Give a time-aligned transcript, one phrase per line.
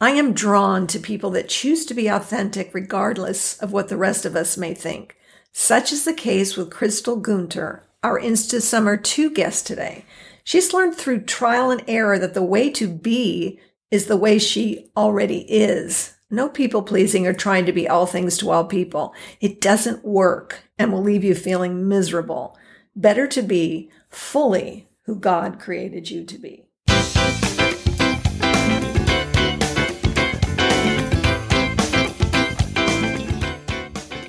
[0.00, 4.24] I am drawn to people that choose to be authentic regardless of what the rest
[4.24, 5.16] of us may think.
[5.50, 10.04] Such is the case with Crystal Gunter, our Insta Summer 2 guest today.
[10.44, 13.58] She's learned through trial and error that the way to be
[13.90, 16.14] is the way she already is.
[16.30, 19.14] No people pleasing or trying to be all things to all people.
[19.40, 22.56] It doesn't work and will leave you feeling miserable.
[22.94, 26.67] Better to be fully who God created you to be.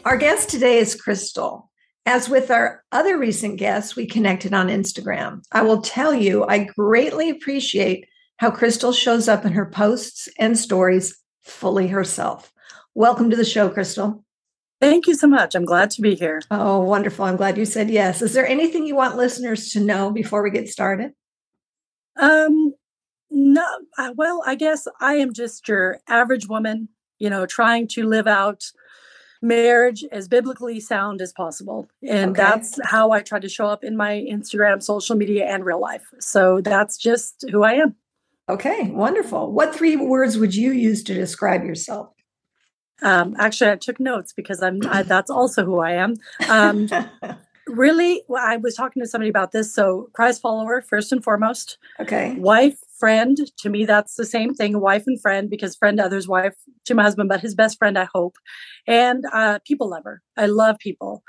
[0.06, 1.70] Our guest today is Crystal.
[2.06, 5.44] As with our other recent guests, we connected on Instagram.
[5.52, 10.58] I will tell you, I greatly appreciate how Crystal shows up in her posts and
[10.58, 12.52] stories fully herself.
[12.96, 14.24] Welcome to the show, Crystal.
[14.80, 15.54] Thank you so much.
[15.54, 16.42] I'm glad to be here.
[16.50, 17.26] Oh, wonderful.
[17.26, 18.22] I'm glad you said yes.
[18.22, 21.12] Is there anything you want listeners to know before we get started?
[22.18, 22.74] Um,
[23.30, 23.66] no,
[24.16, 28.64] well, I guess I am just your average woman, you know, trying to live out
[29.42, 31.88] marriage as biblically sound as possible.
[32.08, 32.42] And okay.
[32.42, 36.04] that's how I try to show up in my Instagram, social media, and real life.
[36.20, 37.96] So that's just who I am.
[38.50, 39.52] Okay, wonderful.
[39.52, 42.10] What three words would you use to describe yourself?
[43.02, 44.82] Um, actually, I took notes because I'm.
[44.88, 46.16] I, that's also who I am.
[46.50, 46.90] Um,
[47.68, 49.74] really, well, I was talking to somebody about this.
[49.74, 51.78] So, Christ follower first and foremost.
[52.00, 52.34] Okay.
[52.36, 53.38] Wife, friend.
[53.60, 54.80] To me, that's the same thing.
[54.80, 56.56] Wife and friend, because friend to others, wife
[56.86, 58.36] to my husband, but his best friend, I hope.
[58.88, 60.22] And uh, people lover.
[60.38, 61.24] I love people.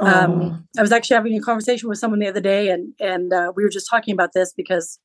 [0.00, 3.52] Um, I was actually having a conversation with someone the other day, and and uh,
[3.54, 4.98] we were just talking about this because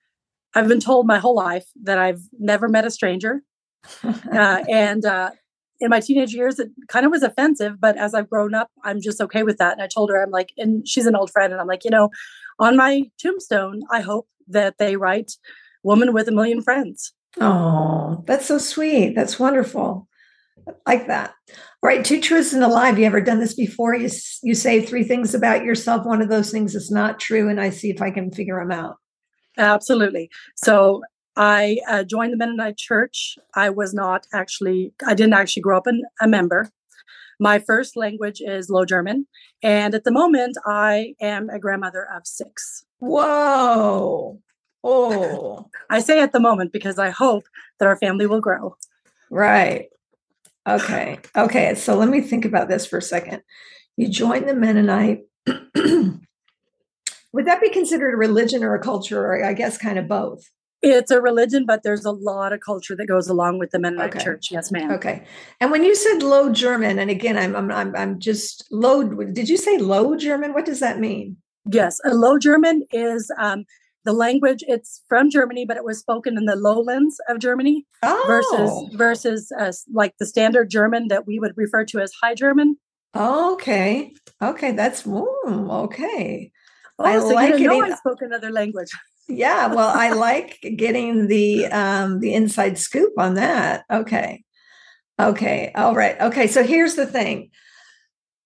[0.56, 3.44] I've been told my whole life that I've never met a stranger,
[4.04, 5.32] uh, and uh,
[5.80, 9.02] in my teenage years, it kind of was offensive, but as I've grown up, I'm
[9.02, 9.74] just okay with that.
[9.74, 11.92] And I told her, I'm like, and she's an old friend, and I'm like, you
[11.92, 12.10] know,
[12.60, 15.34] on my tombstone, I hope that they write
[15.84, 17.14] woman with a million friends.
[17.40, 19.14] Oh, that's so sweet.
[19.16, 20.08] That's wonderful.
[20.68, 21.34] I like that.
[21.50, 22.88] All right, two truths and a lie.
[22.88, 23.96] Have you ever done this before?
[23.96, 24.10] You
[24.44, 26.06] you say three things about yourself.
[26.06, 28.72] One of those things is not true, and I see if I can figure them
[28.72, 28.98] out.
[29.58, 30.30] Absolutely.
[30.56, 31.02] So
[31.38, 33.38] I uh, joined the Mennonite Church.
[33.56, 36.72] I was not actually, I didn't actually grow up in, a member.
[37.40, 39.28] My first language is Low German.
[39.62, 42.86] And at the moment, I am a grandmother of six.
[42.98, 44.40] Whoa.
[44.88, 45.70] Oh.
[45.90, 47.44] I say at the moment because I hope
[47.80, 48.78] that our family will grow.
[49.30, 49.90] Right.
[50.68, 51.20] Okay.
[51.36, 51.76] Okay.
[51.76, 53.42] So let me think about this for a second.
[53.98, 55.24] You joined the Mennonite.
[57.34, 60.50] Would that be considered a religion or a culture, or I guess kind of both?
[60.82, 64.16] It's a religion, but there's a lot of culture that goes along with the Mennonite
[64.16, 64.24] okay.
[64.24, 64.50] Church.
[64.52, 64.92] Yes, ma'am.
[64.92, 65.26] Okay.
[65.60, 69.04] And when you said Low German, and again, I'm I'm I'm, I'm just Low.
[69.04, 70.54] Did you say Low German?
[70.54, 71.38] What does that mean?
[71.70, 73.66] Yes, a Low German is um,
[74.08, 74.64] the language.
[74.68, 78.24] It's from Germany, but it was spoken in the lowlands of Germany oh.
[78.26, 82.78] versus versus uh, like the standard German that we would refer to as High German.
[83.16, 84.14] okay.
[84.42, 86.52] Okay, that's ooh, okay.
[87.00, 88.90] Oh, I so like you know I spoke another language
[89.28, 93.84] yeah, well, I like getting the um, the inside scoop on that.
[93.92, 94.44] Okay,
[95.20, 96.48] okay, all right, okay.
[96.48, 97.50] So here's the thing.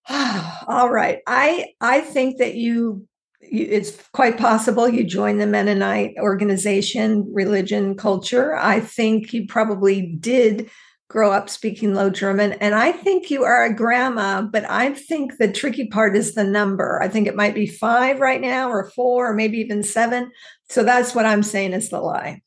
[0.10, 3.08] all right, I I think that you, you
[3.42, 8.56] it's quite possible you join the Mennonite organization, religion, culture.
[8.56, 10.70] I think you probably did
[11.12, 12.54] grow up speaking low German.
[12.54, 16.46] And I think you are a grandma, but I think the tricky part is the
[16.46, 17.02] number.
[17.04, 20.32] I think it might be five right now, or four, or maybe even seven.
[20.70, 22.42] So that's what I'm saying is the lie.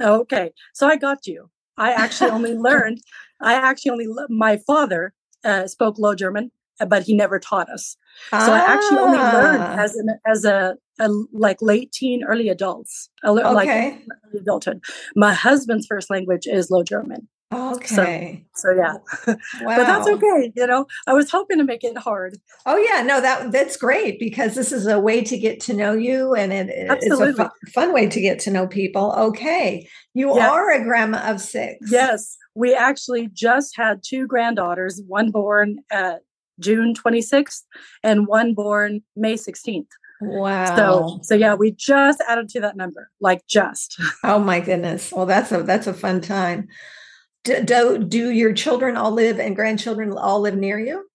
[0.00, 0.52] Okay.
[0.74, 1.48] So I got you.
[1.78, 3.00] I actually only learned,
[3.40, 6.52] I actually only, my father uh, spoke low German,
[6.88, 7.96] but he never taught us.
[8.30, 8.52] So ah.
[8.52, 9.76] I actually only learned ah.
[9.78, 13.42] as an, as a, a like late teen, early adults, okay.
[13.52, 14.02] like
[14.38, 14.82] adulthood.
[15.16, 17.28] My husband's first language is low German.
[17.52, 18.44] Okay.
[18.54, 18.94] So, so yeah.
[19.26, 19.36] Wow.
[19.76, 20.52] but that's okay.
[20.56, 22.38] You know, I was hoping to make it hard.
[22.64, 25.92] Oh yeah, no, that that's great because this is a way to get to know
[25.92, 29.12] you and it, it's a fun, fun, way to get to know people.
[29.12, 29.86] Okay.
[30.14, 30.50] You yes.
[30.50, 31.90] are a grandma of six.
[31.90, 32.36] Yes.
[32.54, 36.22] We actually just had two granddaughters, one born at
[36.62, 37.62] June 26th
[38.02, 39.88] and one born May 16th.
[40.20, 40.76] Wow.
[40.76, 43.10] So so yeah, we just added to that number.
[43.20, 44.00] Like just.
[44.24, 45.12] Oh my goodness.
[45.12, 46.68] Well, that's a that's a fun time
[47.44, 51.06] do, do, do your children all live and grandchildren all live near you?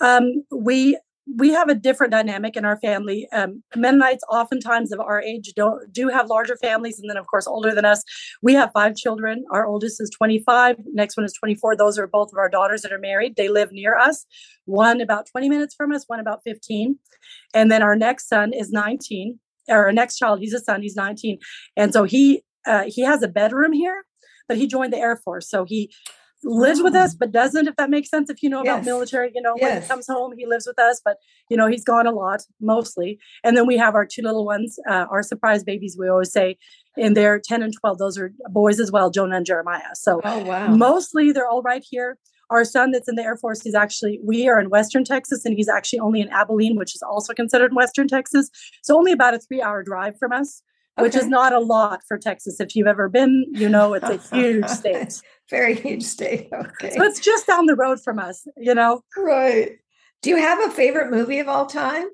[0.00, 0.98] Um, we
[1.36, 3.28] we have a different dynamic in our family.
[3.32, 7.46] Um, Mennonites, oftentimes of our age, don't do have larger families, and then of course
[7.46, 8.02] older than us.
[8.42, 9.44] We have five children.
[9.52, 10.76] Our oldest is 25.
[10.92, 11.76] Next one is 24.
[11.76, 13.36] Those are both of our daughters that are married.
[13.36, 14.26] They live near us.
[14.64, 16.04] One about 20 minutes from us.
[16.06, 16.98] One about 15.
[17.54, 19.38] And then our next son is 19.
[19.68, 20.80] Or our next child, he's a son.
[20.80, 21.38] He's 19,
[21.76, 24.04] and so he uh, he has a bedroom here,
[24.48, 25.92] but he joined the Air Force, so he
[26.44, 27.16] lives with us, oh.
[27.18, 28.30] but doesn't, if that makes sense.
[28.30, 28.74] If you know yes.
[28.74, 29.72] about military, you know, yes.
[29.72, 31.18] when he comes home, he lives with us, but
[31.50, 33.18] you know, he's gone a lot mostly.
[33.44, 36.56] And then we have our two little ones, uh, our surprise babies, we always say,
[36.96, 37.98] and they're 10 and 12.
[37.98, 39.94] Those are boys as well, Jonah and Jeremiah.
[39.94, 40.68] So oh, wow.
[40.68, 42.18] mostly they're all right here.
[42.50, 45.54] Our son that's in the Air Force, he's actually, we are in Western Texas and
[45.54, 48.48] he's actually only in Abilene, which is also considered Western Texas.
[48.82, 50.62] So only about a three hour drive from us.
[50.98, 51.04] Okay.
[51.06, 52.58] Which is not a lot for Texas.
[52.58, 55.22] If you've ever been, you know it's a huge state.
[55.50, 56.48] Very huge state.
[56.80, 56.90] Okay.
[56.94, 59.02] So it's just down the road from us, you know?
[59.16, 59.78] Right.
[60.22, 62.08] Do you have a favorite movie of all time?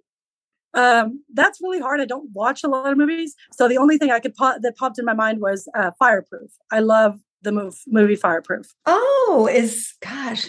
[0.75, 2.01] Um, that's really hard.
[2.01, 3.35] I don't watch a lot of movies.
[3.53, 6.51] So the only thing I could pop that popped in my mind was uh, Fireproof.
[6.71, 8.67] I love the move, movie Fireproof.
[8.87, 10.49] Oh, is gosh.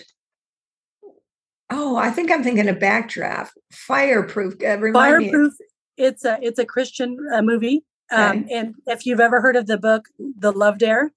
[1.69, 3.51] Oh, I think I'm thinking of Backdraft.
[3.71, 4.55] Fireproof.
[4.63, 5.53] Uh, Fireproof.
[5.59, 5.65] Me.
[5.97, 7.83] It's a it's a Christian uh, movie.
[8.11, 11.11] Um, and if you've ever heard of the book The Love Dare,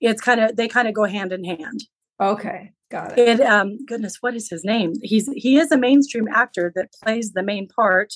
[0.00, 1.84] it's kind of they kind of go hand in hand.
[2.20, 3.28] Okay, got it.
[3.28, 4.94] And um, goodness, what is his name?
[5.02, 8.14] He's he is a mainstream actor that plays the main part.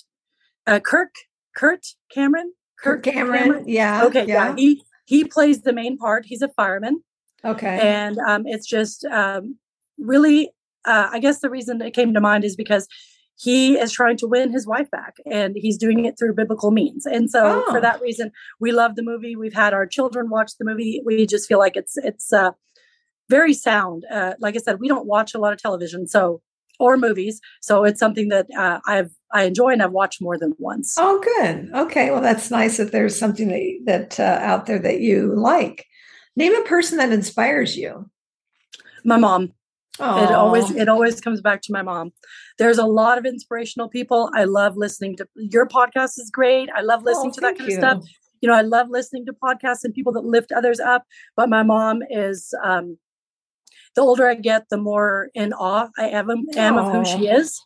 [0.67, 1.15] Uh, Kirk
[1.57, 2.53] Kurt Cameron.
[2.79, 3.43] Kirk, Kirk Cameron.
[3.43, 3.69] Cameron.
[3.69, 4.05] Yeah.
[4.05, 4.27] Okay.
[4.27, 4.49] Yeah.
[4.49, 4.57] yeah.
[4.57, 6.27] He he plays the main part.
[6.27, 7.03] He's a fireman.
[7.45, 7.79] Okay.
[7.79, 9.59] And um, it's just um,
[9.99, 10.51] really,
[10.87, 12.89] uh, I guess the reason it came to mind is because
[13.37, 17.05] he is trying to win his wife back and he's doing it through biblical means.
[17.07, 17.73] And so oh.
[17.73, 19.37] for that reason we love the movie.
[19.37, 21.03] We've had our children watch the movie.
[21.05, 22.53] We just feel like it's it's uh,
[23.29, 24.05] very sound.
[24.11, 26.41] Uh, like i said we don't watch a lot of television so
[26.81, 30.55] or movies so it's something that uh, i've i enjoy and i've watched more than
[30.59, 30.95] once.
[30.99, 31.71] Oh good.
[31.75, 35.87] Okay well that's nice that there's something that, that uh, out there that you like.
[36.37, 38.11] Name a person that inspires you.
[39.05, 39.53] My mom
[39.99, 40.25] Aww.
[40.25, 42.13] It always it always comes back to my mom.
[42.59, 44.31] There's a lot of inspirational people.
[44.35, 46.69] I love listening to your podcast is great.
[46.75, 47.77] I love listening oh, to that kind you.
[47.77, 48.05] of stuff.
[48.41, 51.05] You know, I love listening to podcasts and people that lift others up.
[51.37, 52.99] But my mom is um
[53.95, 57.61] the older I get, the more in awe I am, am of who she is.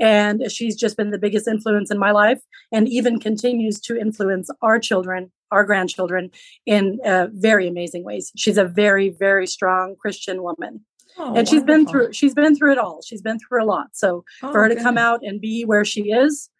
[0.00, 2.40] And she's just been the biggest influence in my life
[2.72, 6.30] and even continues to influence our children, our grandchildren
[6.66, 8.32] in uh, very amazing ways.
[8.36, 10.84] She's a very, very strong Christian woman.
[11.18, 11.84] Oh, and she's wonderful.
[11.84, 13.00] been through she's been through it all.
[13.02, 13.88] She's been through a lot.
[13.92, 16.50] So oh, for her to come out and be where she is,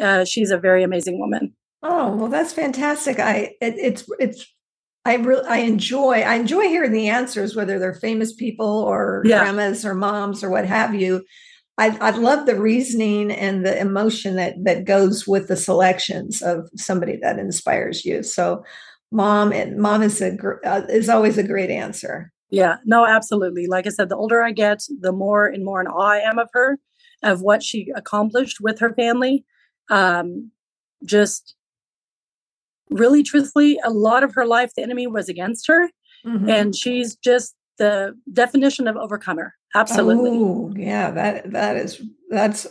[0.00, 1.54] uh, she's a very amazing woman.
[1.82, 3.18] Oh well, that's fantastic.
[3.18, 4.46] I it, it's it's
[5.04, 9.40] I really I enjoy I enjoy hearing the answers, whether they're famous people or yeah.
[9.40, 11.24] grandmas or moms or what have you.
[11.78, 16.68] I, I love the reasoning and the emotion that that goes with the selections of
[16.76, 18.24] somebody that inspires you.
[18.24, 18.64] So,
[19.12, 22.32] mom and mom is a uh, is always a great answer.
[22.50, 23.66] Yeah, no, absolutely.
[23.66, 26.38] Like I said, the older I get, the more and more in awe I am
[26.38, 26.78] of her,
[27.22, 29.44] of what she accomplished with her family.
[29.90, 30.50] Um,
[31.04, 31.54] just
[32.90, 35.90] really truthfully, a lot of her life, the enemy was against her.
[36.26, 36.48] Mm-hmm.
[36.48, 39.54] And she's just the definition of overcomer.
[39.74, 40.30] Absolutely.
[40.32, 42.66] Oh, yeah, that that is that's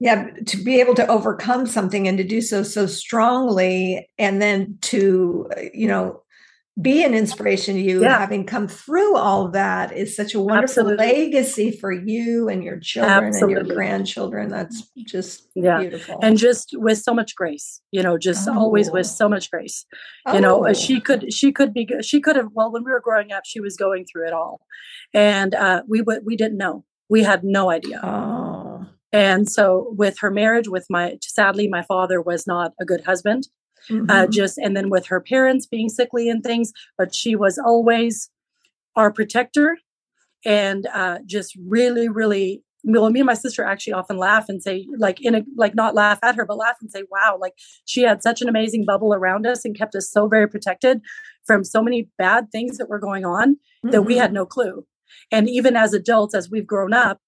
[0.00, 4.78] yeah, to be able to overcome something and to do so so strongly and then
[4.82, 6.22] to you know
[6.80, 8.18] be an inspiration to you yeah.
[8.18, 11.06] having come through all that is such a wonderful Absolutely.
[11.06, 13.58] legacy for you and your children Absolutely.
[13.58, 15.80] and your grandchildren that's just yeah.
[15.80, 18.58] beautiful and just with so much grace you know just oh.
[18.58, 19.08] always with oh.
[19.08, 19.84] so much grace
[20.28, 20.38] you oh.
[20.38, 23.42] know she could she could be she could have well when we were growing up
[23.44, 24.62] she was going through it all
[25.12, 28.86] and uh we we didn't know we had no idea oh.
[29.12, 33.44] and so with her marriage with my sadly my father was not a good husband
[33.44, 34.10] uh, mm-hmm.
[34.10, 38.30] uh, just and then with her parents being sickly and things but she was always
[38.96, 39.78] our protector
[40.44, 44.86] and uh, just really really well, me and my sister actually often laugh and say
[44.98, 48.02] like in a like not laugh at her but laugh and say wow like she
[48.02, 51.00] had such an amazing bubble around us and kept us so very protected
[51.46, 53.90] from so many bad things that were going on mm-hmm.
[53.90, 54.36] that we had mm-hmm.
[54.36, 54.84] no clue
[55.30, 57.18] and even as adults as we've grown up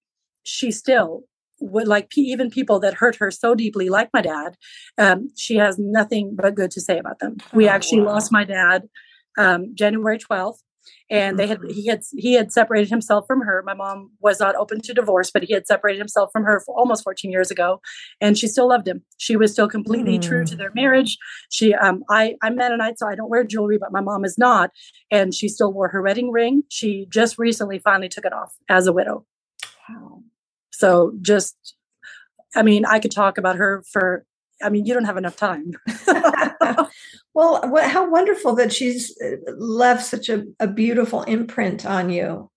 [0.43, 1.23] she still
[1.59, 4.57] would like even people that hurt her so deeply, like my dad,
[4.97, 7.37] um, she has nothing but good to say about them.
[7.53, 8.13] We oh, actually wow.
[8.13, 8.89] lost my dad
[9.37, 10.57] um, January 12th
[11.09, 11.69] and they had mm-hmm.
[11.69, 15.31] he had he had separated himself from her my mom was not open to divorce
[15.31, 17.81] but he had separated himself from her for almost 14 years ago
[18.21, 20.21] and she still loved him she was still completely mm.
[20.21, 21.17] true to their marriage
[21.49, 24.71] she um i i'm mennonite so i don't wear jewelry but my mom is not
[25.11, 28.87] and she still wore her wedding ring she just recently finally took it off as
[28.87, 29.25] a widow
[29.89, 30.21] wow
[30.77, 31.55] So just,
[32.55, 34.25] I mean, I could talk about her for.
[34.63, 35.73] I mean, you don't have enough time.
[37.33, 42.49] well, how wonderful that she's uh, left such a, a beautiful imprint on you.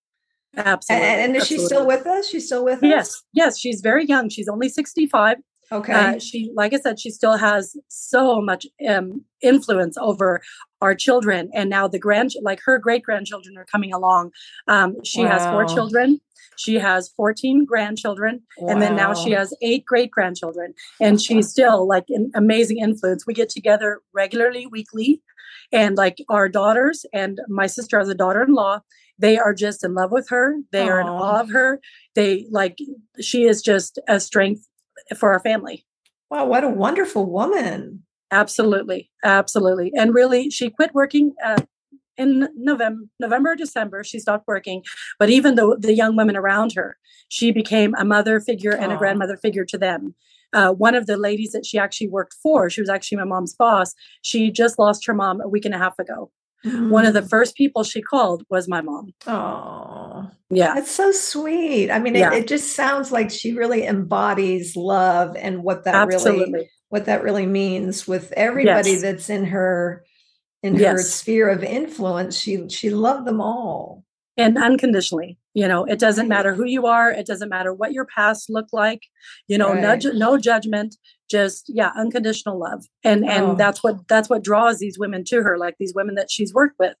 [0.55, 1.07] Absolutely.
[1.07, 1.63] And, and is Absolutely.
[1.63, 2.29] she still with us?
[2.29, 2.83] She's still with us?
[2.83, 3.23] Yes.
[3.33, 3.59] Yes.
[3.59, 4.29] She's very young.
[4.29, 5.37] She's only 65.
[5.71, 5.93] Okay.
[5.93, 10.41] Uh, she, like I said, she still has so much um, influence over
[10.81, 14.31] our children, and now the grand, like her great grandchildren, are coming along.
[14.67, 15.31] Um, she wow.
[15.31, 16.19] has four children.
[16.57, 18.71] She has 14 grandchildren, wow.
[18.71, 23.25] and then now she has eight great grandchildren, and she's still like an amazing influence.
[23.27, 25.21] We get together regularly, weekly,
[25.71, 28.81] and like our daughters and my sister has a daughter-in-law.
[29.19, 30.55] They are just in love with her.
[30.71, 30.91] They Aww.
[30.91, 31.79] are in awe of her.
[32.15, 32.77] They like
[33.21, 34.68] she is just a strength
[35.17, 35.85] for our family.
[36.29, 38.03] Wow, what a wonderful woman.
[38.31, 39.09] Absolutely.
[39.23, 39.91] Absolutely.
[39.95, 41.61] And really, she quit working uh,
[42.17, 44.03] in November, November, or December.
[44.03, 44.83] She stopped working.
[45.17, 46.97] But even though the young women around her,
[47.29, 50.15] she became a mother figure and a grandmother figure to them.
[50.51, 53.53] Uh, one of the ladies that she actually worked for, she was actually my mom's
[53.53, 53.93] boss.
[54.21, 56.31] She just lost her mom a week and a half ago.
[56.65, 56.89] Mm.
[56.89, 59.13] One of the first people she called was my mom.
[59.25, 60.75] Oh, yeah.
[60.75, 61.89] That's so sweet.
[61.89, 62.33] I mean, yeah.
[62.33, 66.51] it, it, just sounds like she really embodies love and what that Absolutely.
[66.51, 69.01] really what that really means with everybody yes.
[69.01, 70.03] that's in her
[70.61, 70.91] in yes.
[70.91, 72.37] her sphere of influence.
[72.37, 74.03] She she loved them all.
[74.35, 75.37] And unconditionally.
[75.53, 78.73] You know, it doesn't matter who you are, it doesn't matter what your past looked
[78.73, 79.03] like,
[79.47, 80.03] you know, right.
[80.03, 80.95] no, no judgment
[81.29, 83.55] just yeah unconditional love and and oh.
[83.55, 86.75] that's what that's what draws these women to her like these women that she's worked
[86.79, 86.95] with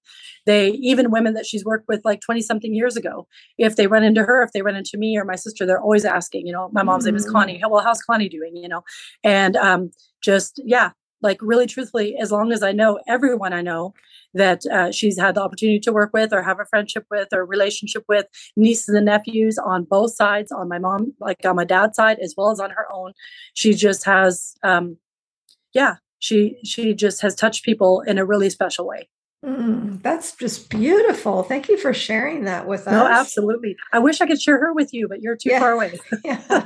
[0.45, 3.27] they even women that she's worked with like 20 something years ago
[3.57, 6.05] if they run into her if they run into me or my sister they're always
[6.05, 7.15] asking you know my mom's mm-hmm.
[7.15, 8.83] name is connie well how's connie doing you know
[9.23, 9.89] and um
[10.21, 10.91] just yeah
[11.21, 13.93] like really truthfully as long as i know everyone i know
[14.33, 17.45] that uh, she's had the opportunity to work with or have a friendship with or
[17.45, 21.95] relationship with nieces and nephews on both sides on my mom like on my dad's
[21.95, 23.13] side as well as on her own
[23.53, 24.97] she just has um
[25.73, 29.07] yeah she she just has touched people in a really special way
[29.45, 31.43] Mm, that's just beautiful.
[31.43, 32.91] Thank you for sharing that with us.
[32.91, 33.77] No, absolutely.
[33.93, 35.59] I wish I could share her with you, but you're too yeah.
[35.59, 35.97] far away.
[36.25, 36.65] yeah.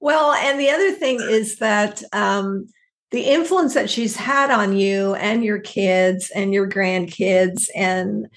[0.00, 2.68] Well, and the other thing is that um,
[3.16, 8.28] the influence that she's had on you and your kids and your grandkids and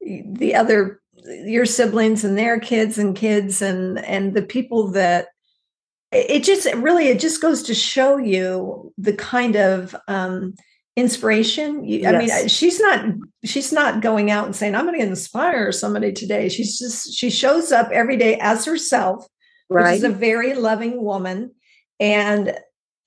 [0.00, 1.02] the other
[1.44, 5.28] your siblings and their kids and kids and and the people that
[6.10, 10.54] it just really it just goes to show you the kind of um,
[10.96, 12.14] inspiration you, yes.
[12.14, 13.04] i mean she's not
[13.44, 17.28] she's not going out and saying i'm going to inspire somebody today she's just she
[17.28, 19.26] shows up every day as herself
[19.68, 19.90] right.
[19.90, 21.50] which is a very loving woman
[22.00, 22.56] and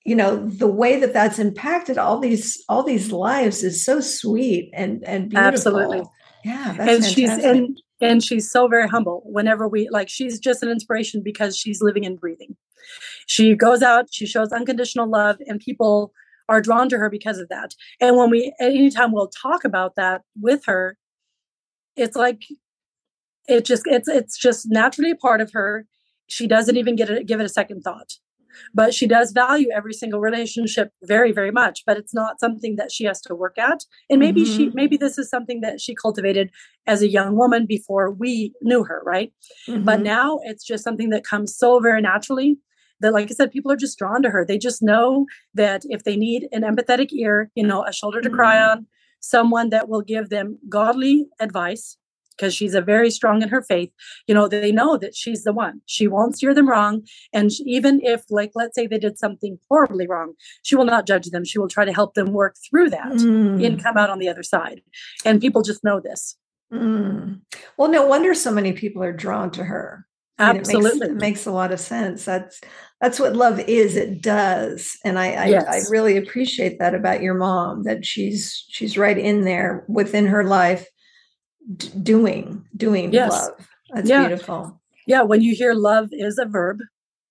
[0.08, 4.70] you know the way that that's impacted all these all these lives is so sweet
[4.72, 5.48] and and beautiful.
[5.48, 6.02] absolutely.
[6.44, 7.14] Yeah and fantastic.
[7.14, 11.58] she's and and she's so very humble whenever we like she's just an inspiration because
[11.58, 12.56] she's living and breathing.
[13.26, 16.12] She goes out she shows unconditional love and people
[16.48, 17.74] are drawn to her because of that.
[18.00, 20.96] And when we anytime we'll talk about that with her
[21.96, 22.44] it's like
[23.46, 25.84] it just it's it's just naturally a part of her.
[26.28, 28.14] She doesn't even get it give it a second thought
[28.74, 32.90] but she does value every single relationship very very much but it's not something that
[32.90, 34.56] she has to work at and maybe mm-hmm.
[34.56, 36.50] she maybe this is something that she cultivated
[36.86, 39.32] as a young woman before we knew her right
[39.68, 39.84] mm-hmm.
[39.84, 42.58] but now it's just something that comes so very naturally
[43.00, 46.04] that like i said people are just drawn to her they just know that if
[46.04, 48.36] they need an empathetic ear you know a shoulder to mm-hmm.
[48.36, 48.86] cry on
[49.20, 51.97] someone that will give them godly advice
[52.38, 53.90] because she's a very strong in her faith
[54.26, 57.02] you know they know that she's the one she won't steer them wrong
[57.32, 61.06] and she, even if like let's say they did something horribly wrong she will not
[61.06, 63.64] judge them she will try to help them work through that mm.
[63.64, 64.80] and come out on the other side
[65.24, 66.36] and people just know this
[66.72, 67.38] mm.
[67.76, 70.06] well no wonder so many people are drawn to her
[70.38, 72.60] absolutely it makes, it makes, a lot of sense that's
[73.00, 75.66] that's what love is it does and I I, yes.
[75.68, 80.44] I really appreciate that about your mom that she's she's right in there within her
[80.44, 80.86] life
[81.76, 83.30] d- doing doing yes.
[83.30, 83.68] love.
[83.90, 84.26] That's yeah.
[84.26, 84.80] beautiful.
[85.06, 86.78] Yeah when you hear love is a verb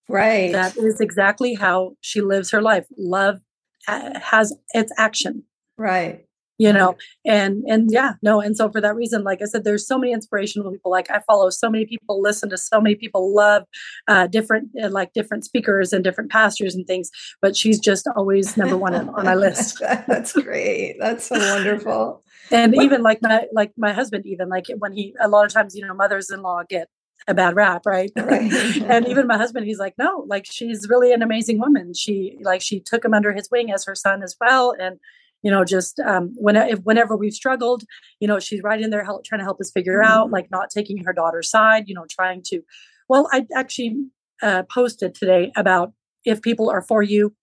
[0.10, 0.52] right.
[0.52, 2.86] that is exactly how she lives her life.
[2.98, 3.40] Love
[3.88, 5.44] uh, has its action.
[5.78, 6.27] Right
[6.58, 6.96] you know
[7.26, 10.12] and and yeah no and so for that reason like i said there's so many
[10.12, 13.64] inspirational people like i follow so many people listen to so many people love
[14.08, 17.12] uh different uh, like different speakers and different pastors and things
[17.42, 19.80] but she's just always number one on my list.
[20.08, 20.98] That's great.
[21.00, 22.24] That's so wonderful.
[22.50, 22.86] And what?
[22.86, 25.86] even like my like my husband even like when he a lot of times you
[25.86, 26.88] know mothers-in-law get
[27.28, 28.50] a bad rap right, right.
[28.84, 31.94] and even my husband he's like no like she's really an amazing woman.
[31.94, 34.98] She like she took him under his wing as her son as well and
[35.44, 37.84] you know just um when if, whenever we've struggled
[38.20, 40.12] you know she's right in there help, trying to help us figure mm-hmm.
[40.12, 42.62] out like not taking her daughter's side you know trying to
[43.08, 43.96] well i actually
[44.42, 45.94] uh, posted today about
[46.26, 47.34] if people are for you,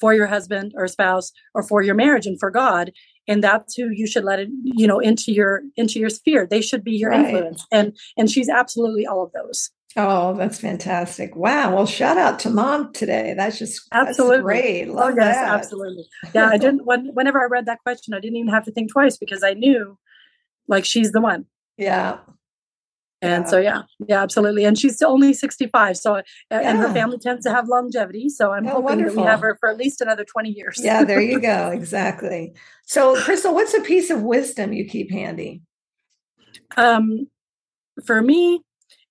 [0.00, 2.92] for your husband or spouse, or for your marriage and for God,
[3.28, 6.46] and that's who you should let it, you know, into your into your sphere.
[6.46, 7.24] They should be your right.
[7.24, 9.70] influence, and and she's absolutely all of those.
[9.96, 11.36] Oh, that's fantastic!
[11.36, 11.74] Wow.
[11.74, 13.34] Well, shout out to mom today.
[13.36, 14.88] That's just absolutely that's great.
[14.88, 15.54] Oh, Love oh, yes, that.
[15.54, 16.06] absolutely.
[16.34, 16.86] Yeah, I didn't.
[16.86, 19.52] When, whenever I read that question, I didn't even have to think twice because I
[19.54, 19.98] knew,
[20.68, 21.46] like, she's the one.
[21.76, 22.18] Yeah,
[23.22, 23.50] and yeah.
[23.50, 24.64] so, yeah, yeah, absolutely.
[24.64, 25.96] And she's only 65.
[25.96, 26.16] So,
[26.50, 26.58] yeah.
[26.58, 28.28] and her family tends to have longevity.
[28.28, 29.14] So I'm oh, hoping wonderful.
[29.14, 30.80] that we have her for at least another 20 years.
[30.82, 31.70] yeah, there you go.
[31.82, 32.54] Exactly.
[32.86, 35.62] So, Crystal, what's a piece of wisdom you keep handy?
[36.76, 37.28] Um,
[38.04, 38.60] for me,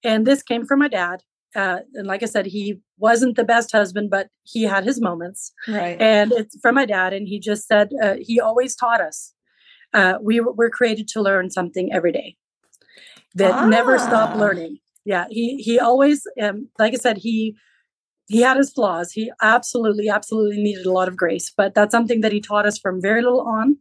[0.04, 1.24] and this came from my dad.
[1.54, 5.52] Uh, and like I said, he wasn't the best husband, but he had his moments.
[5.68, 6.00] Right.
[6.00, 9.34] And it's from my dad, and he just said uh, he always taught us
[9.94, 12.38] uh, we were created to learn something every day
[13.36, 13.66] that ah.
[13.66, 14.78] never stop learning.
[15.06, 17.56] Yeah, he he always, um, like I said, he
[18.28, 19.12] he had his flaws.
[19.12, 22.78] He absolutely, absolutely needed a lot of grace, but that's something that he taught us
[22.78, 23.78] from very little on.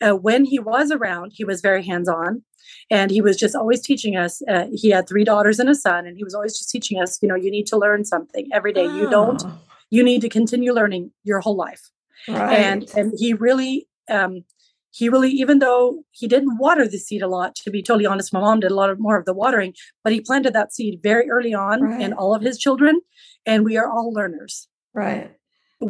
[0.00, 2.42] Uh, when he was around, he was very hands on,
[2.90, 4.42] and he was just always teaching us.
[4.48, 7.18] Uh, he had three daughters and a son, and he was always just teaching us.
[7.22, 8.84] You know, you need to learn something every day.
[8.84, 9.42] You don't.
[9.44, 9.58] Ah.
[9.90, 11.90] You need to continue learning your whole life.
[12.26, 12.58] Right.
[12.58, 14.44] And and he really um,
[14.94, 18.32] he really, even though he didn't water the seed a lot, to be totally honest,
[18.32, 19.74] my mom did a lot of more of the watering,
[20.04, 22.00] but he planted that seed very early on right.
[22.00, 23.00] in all of his children,
[23.44, 24.68] and we are all learners.
[24.94, 25.34] Right.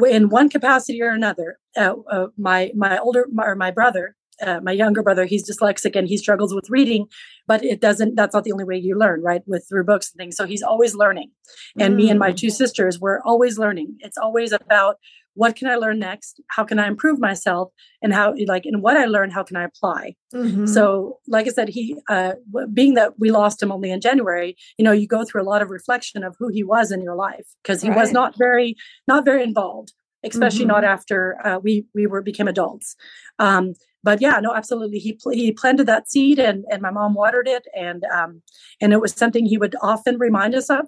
[0.02, 4.60] In one capacity or another, uh, uh, my my older my, or my brother, uh,
[4.62, 7.06] my younger brother, he's dyslexic and he struggles with reading,
[7.46, 8.14] but it doesn't.
[8.16, 9.42] That's not the only way you learn, right?
[9.46, 10.36] With through books and things.
[10.36, 11.30] So he's always learning,
[11.78, 11.96] and mm.
[11.96, 12.36] me and my mm.
[12.36, 13.96] two sisters, we're always learning.
[14.00, 14.96] It's always about
[15.34, 17.70] what can i learn next how can i improve myself
[18.02, 20.66] and how like and what i learn how can i apply mm-hmm.
[20.66, 22.32] so like i said he uh
[22.72, 25.62] being that we lost him only in january you know you go through a lot
[25.62, 27.98] of reflection of who he was in your life because he right.
[27.98, 28.76] was not very
[29.06, 29.92] not very involved
[30.24, 30.68] especially mm-hmm.
[30.68, 32.96] not after uh, we we were became adults
[33.38, 37.48] um but yeah no absolutely he he planted that seed and and my mom watered
[37.48, 38.42] it and um
[38.80, 40.86] and it was something he would often remind us of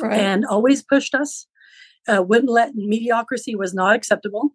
[0.00, 0.18] right.
[0.18, 1.46] and always pushed us
[2.08, 4.50] uh, wouldn't let mediocrity was not acceptable.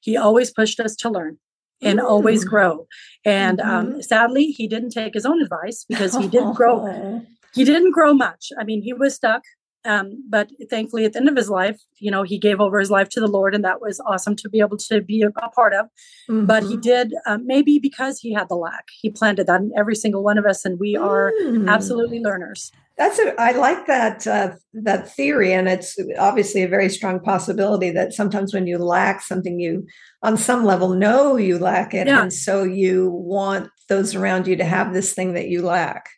[0.00, 1.38] He always pushed us to learn
[1.80, 2.04] and mm.
[2.04, 2.86] always grow.
[3.24, 3.94] And um, mm-hmm.
[3.96, 7.22] um, sadly, he didn't take his own advice because he didn't grow.
[7.54, 8.48] He didn't grow much.
[8.58, 9.42] I mean, he was stuck.
[9.84, 12.90] Um, but thankfully, at the end of his life, you know, he gave over his
[12.90, 15.50] life to the Lord, and that was awesome to be able to be a, a
[15.50, 15.86] part of.
[16.30, 16.46] Mm-hmm.
[16.46, 16.80] But he mm-hmm.
[16.80, 18.86] did um, maybe because he had the lack.
[19.00, 21.68] He planted that in every single one of us, and we are mm.
[21.68, 22.70] absolutely learners.
[22.98, 27.90] That's a, I like that uh, that theory, and it's obviously a very strong possibility
[27.90, 29.86] that sometimes when you lack something, you
[30.22, 32.22] on some level know you lack it, yeah.
[32.22, 36.10] and so you want those around you to have this thing that you lack.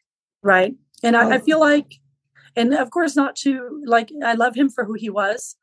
[0.42, 1.20] Right, and oh.
[1.20, 1.94] I, I feel like,
[2.56, 5.56] and of course, not to like I love him for who he was,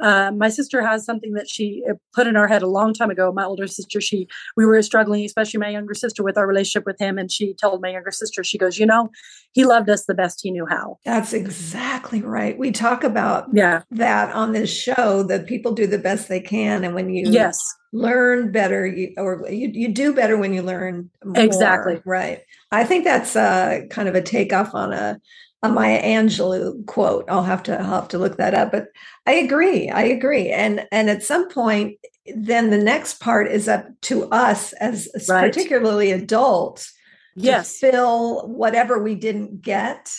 [0.00, 3.10] uh, my sister has something that she uh, put in our head a long time
[3.10, 3.32] ago.
[3.32, 6.98] My older sister, she we were struggling, especially my younger sister, with our relationship with
[7.00, 9.10] him, and she told my younger sister, she goes, "You know,
[9.52, 12.56] he loved us the best he knew how." That's exactly right.
[12.56, 16.84] We talk about yeah that on this show that people do the best they can,
[16.84, 17.58] and when you yes
[17.92, 22.40] learn better, you, or you you do better when you learn more, exactly right.
[22.70, 25.18] I think that's uh, kind of a takeoff on a
[25.62, 27.24] a Maya Angelou quote.
[27.28, 28.70] I'll have to I'll have to look that up.
[28.70, 28.88] But
[29.26, 29.90] I agree.
[29.90, 30.50] I agree.
[30.50, 31.98] And and at some point,
[32.34, 35.52] then the next part is up to us as right.
[35.52, 36.92] particularly adults
[37.34, 37.78] yes.
[37.78, 40.12] fill whatever we didn't get.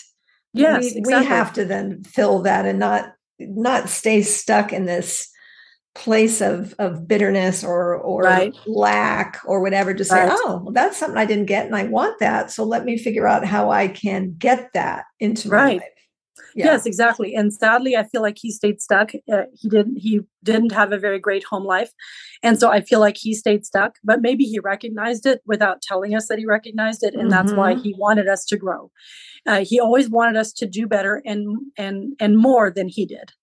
[0.54, 1.14] Yes, we, exactly.
[1.16, 5.30] we have to then fill that and not not stay stuck in this
[5.96, 8.54] place of of bitterness or or right.
[8.68, 10.32] lack or whatever to say right.
[10.32, 13.28] oh well, that's something i didn't get and i want that so let me figure
[13.28, 15.64] out how i can get that into right.
[15.66, 15.84] my life
[16.56, 16.66] yeah.
[16.66, 20.72] yes exactly and sadly i feel like he stayed stuck uh, he didn't he didn't
[20.72, 21.92] have a very great home life
[22.44, 26.16] and so i feel like he stayed stuck but maybe he recognized it without telling
[26.16, 27.30] us that he recognized it and mm-hmm.
[27.32, 27.82] that's why mm-hmm.
[27.82, 28.92] he wanted us to grow
[29.48, 33.34] uh, he always wanted us to do better and and and more than he did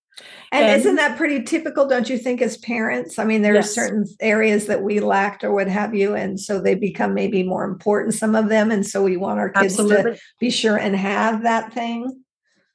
[0.52, 3.18] and, and, isn't that pretty typical, don't you think, as parents?
[3.18, 3.70] I mean, there yes.
[3.70, 6.14] are certain areas that we lacked or what have you.
[6.14, 8.70] And so they become maybe more important, some of them.
[8.70, 10.12] And so we want our kids Absolutely.
[10.12, 12.22] to be sure and have that thing.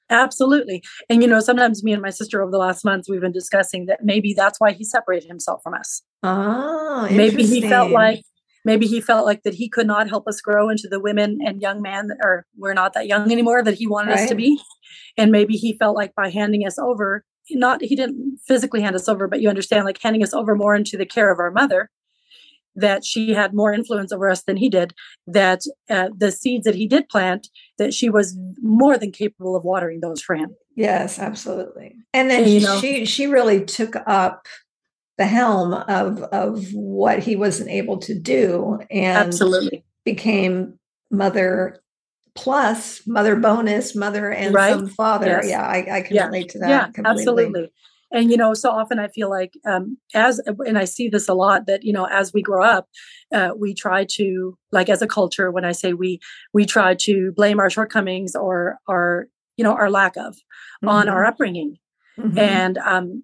[0.10, 0.84] Absolutely.
[1.10, 3.86] And, you know, sometimes me and my sister over the last months, we've been discussing
[3.86, 6.02] that maybe that's why he separated himself from us.
[6.22, 8.22] Oh, maybe he felt like
[8.66, 11.62] maybe he felt like that he could not help us grow into the women and
[11.62, 14.20] young man or we're not that young anymore that he wanted right.
[14.20, 14.62] us to be
[15.18, 19.10] and maybe he felt like by handing us over not he didn't physically hand us
[19.10, 21.90] over but you understand like handing us over more into the care of our mother
[22.74, 24.94] that she had more influence over us than he did
[25.28, 29.64] that uh, the seeds that he did plant that she was more than capable of
[29.64, 31.96] watering those for him yes absolutely.
[32.14, 34.48] And then and, you know, she she really took up
[35.18, 39.84] the helm of of what he wasn't able to do and absolutely.
[40.04, 40.78] became
[41.10, 41.82] mother
[42.36, 44.74] plus mother bonus mother and right?
[44.74, 45.50] some father yes.
[45.50, 46.26] yeah I, I can yeah.
[46.28, 47.12] relate to that yeah completely.
[47.12, 47.72] absolutely
[48.12, 51.34] and you know so often i feel like um, as and i see this a
[51.34, 52.88] lot that you know as we grow up
[53.34, 56.20] uh, we try to like as a culture when i say we
[56.54, 60.90] we try to blame our shortcomings or our you know our lack of mm-hmm.
[60.90, 61.78] on our upbringing
[62.18, 62.38] mm-hmm.
[62.38, 63.24] and um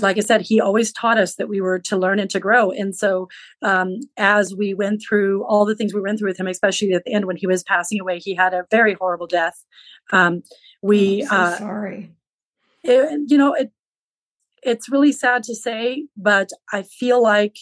[0.00, 2.70] like I said, he always taught us that we were to learn and to grow.
[2.70, 3.28] And so,
[3.62, 7.04] um, as we went through all the things we went through with him, especially at
[7.04, 9.64] the end when he was passing away, he had a very horrible death.
[10.12, 10.42] Um,
[10.82, 12.12] we, so uh, sorry.
[12.82, 13.70] It, you know, it,
[14.62, 17.56] it's really sad to say, but I feel like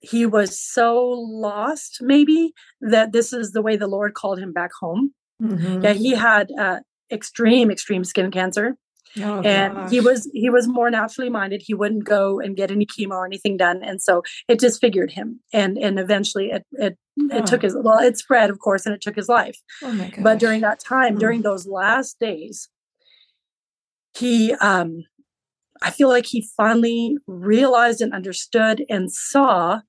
[0.00, 4.70] he was so lost, maybe that this is the way the Lord called him back
[4.80, 5.12] home.
[5.42, 5.82] Mm-hmm.
[5.82, 8.76] Yeah, he had uh, extreme, extreme skin cancer.
[9.20, 9.90] Oh, and gosh.
[9.90, 13.26] he was he was more naturally minded he wouldn't go and get any chemo or
[13.26, 17.36] anything done and so it disfigured him and and eventually it it, oh.
[17.36, 20.40] it took his well it spread of course and it took his life oh but
[20.40, 21.20] during that time mm.
[21.20, 22.68] during those last days
[24.18, 25.04] he um
[25.82, 29.80] I feel like he finally realized and understood and saw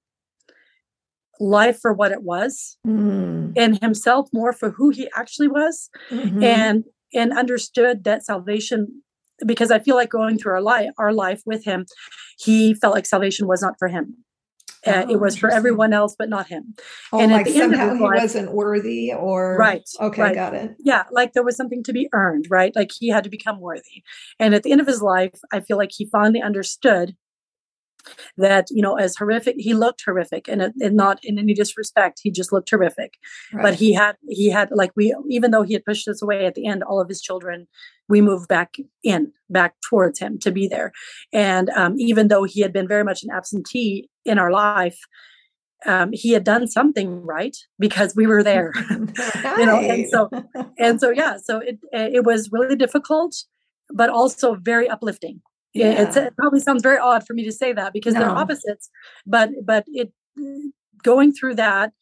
[1.39, 3.53] life for what it was mm.
[3.55, 6.43] and himself more for who he actually was mm-hmm.
[6.43, 6.83] and
[7.13, 9.01] and understood that salvation
[9.45, 11.85] because I feel like going through our life our life with him
[12.37, 14.25] he felt like salvation was not for him
[14.85, 16.75] uh, oh, it was for everyone else, but not him.
[17.11, 19.87] Oh, and like somehow he life, wasn't worthy, or right?
[19.99, 20.35] Okay, right.
[20.35, 20.75] got it.
[20.79, 22.75] Yeah, like there was something to be earned, right?
[22.75, 24.03] Like he had to become worthy.
[24.39, 27.15] And at the end of his life, I feel like he finally understood
[28.37, 32.31] that you know as horrific he looked horrific and, and not in any disrespect he
[32.31, 33.15] just looked horrific.
[33.53, 33.63] Right.
[33.63, 36.55] but he had he had like we even though he had pushed us away at
[36.55, 37.67] the end all of his children
[38.07, 40.91] we moved back in back towards him to be there.
[41.33, 44.99] And um, even though he had been very much an absentee in our life
[45.85, 50.29] um, he had done something right because we were there you know and so
[50.77, 53.35] and so yeah so it it was really difficult
[53.93, 55.41] but also very uplifting
[55.75, 56.09] yeah.
[56.09, 58.21] it probably sounds very odd for me to say that because no.
[58.21, 58.89] they're opposites,
[59.25, 60.11] but but it
[61.03, 61.93] going through that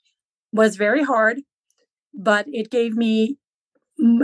[0.51, 1.41] was very hard,
[2.13, 3.37] but it gave me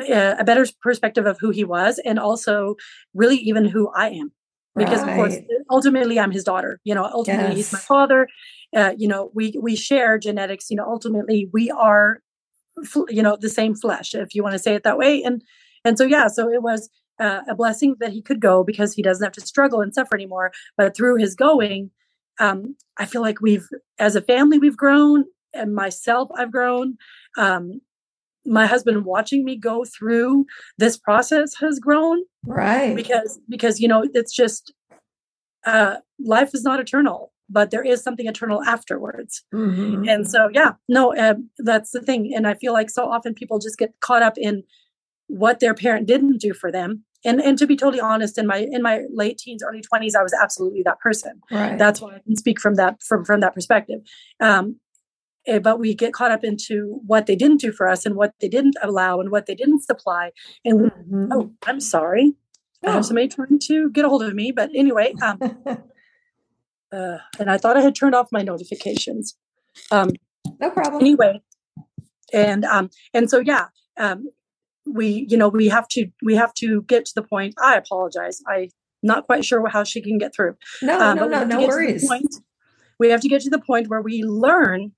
[0.10, 2.76] a better perspective of who he was and also
[3.14, 4.32] really even who I am.
[4.76, 5.10] Because right.
[5.10, 5.36] of course,
[5.70, 6.80] ultimately, I'm his daughter.
[6.84, 7.56] You know, ultimately, yes.
[7.56, 8.28] he's my father.
[8.76, 10.70] Uh, you know, we we share genetics.
[10.70, 12.20] You know, ultimately, we are,
[13.10, 15.24] you know, the same flesh, if you want to say it that way.
[15.24, 15.42] And
[15.84, 19.02] and so yeah, so it was uh, a blessing that he could go because he
[19.02, 20.52] doesn't have to struggle and suffer anymore.
[20.78, 21.92] But through his going,
[22.40, 26.98] um, I feel like we've, as a family, we've grown, and myself, I've grown.
[27.38, 27.82] Um,
[28.46, 30.46] my husband watching me go through
[30.78, 32.96] this process has grown, right?
[32.96, 34.74] Because because you know it's just
[35.66, 39.44] uh, life is not eternal but there is something eternal afterwards.
[39.54, 40.08] Mm-hmm.
[40.08, 42.32] And so, yeah, no, uh, that's the thing.
[42.36, 44.64] And I feel like so often people just get caught up in
[45.28, 48.68] what their parent didn't do for them and and to be totally honest in my
[48.72, 51.78] in my late teens early 20s i was absolutely that person right.
[51.78, 54.02] that's why i can speak from that from from that perspective
[54.40, 54.78] um
[55.48, 58.34] eh, but we get caught up into what they didn't do for us and what
[58.40, 60.32] they didn't allow and what they didn't supply
[60.64, 61.32] and mm-hmm.
[61.32, 62.34] oh i'm sorry
[62.84, 62.90] oh.
[62.90, 65.40] i have somebody trying to get a hold of me but anyway um
[66.92, 69.38] uh, and i thought i had turned off my notifications
[69.92, 70.12] um
[70.60, 71.42] no problem anyway
[72.34, 73.66] and um and so yeah
[73.98, 74.30] um
[74.94, 78.42] we you know we have to we have to get to the point i apologize
[78.48, 78.70] i'm
[79.02, 82.36] not quite sure how she can get through no um, no no no worries point,
[83.00, 84.92] we have to get to the point where we learn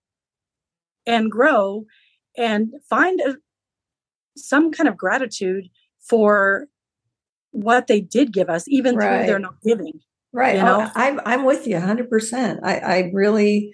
[1.06, 1.86] and grow
[2.38, 3.36] and find a,
[4.38, 5.66] some kind of gratitude
[6.00, 6.68] for
[7.52, 9.26] what they did give us even right.
[9.28, 10.00] they're not giving
[10.34, 10.88] right you know?
[10.88, 13.74] oh, I'm, I'm with you 100% I, I really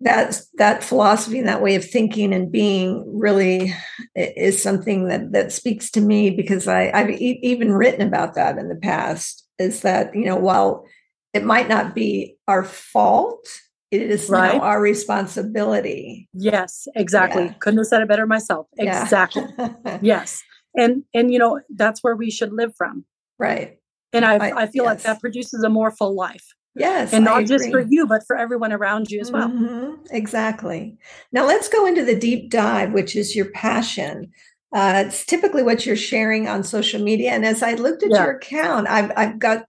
[0.00, 3.74] that that philosophy and that way of thinking and being really
[4.14, 8.58] is something that that speaks to me because I, I've e- even written about that
[8.58, 9.46] in the past.
[9.58, 10.86] Is that you know while
[11.34, 13.46] it might not be our fault,
[13.90, 14.54] it is right.
[14.54, 16.28] now our responsibility.
[16.32, 17.44] Yes, exactly.
[17.44, 17.52] Yeah.
[17.60, 18.66] Couldn't have said it better myself.
[18.78, 19.44] Exactly.
[19.58, 19.98] Yeah.
[20.02, 20.42] yes,
[20.74, 23.04] and and you know that's where we should live from.
[23.38, 23.78] Right.
[24.14, 24.90] And I I, I feel yes.
[24.90, 26.54] like that produces a more full life.
[26.74, 27.12] Yes.
[27.12, 29.48] And not just for you, but for everyone around you as well.
[29.48, 30.04] Mm-hmm.
[30.10, 30.96] Exactly.
[31.32, 34.32] Now let's go into the deep dive, which is your passion.
[34.72, 37.32] Uh, it's typically what you're sharing on social media.
[37.32, 38.24] And as I looked at yeah.
[38.24, 39.66] your account, I've, I've got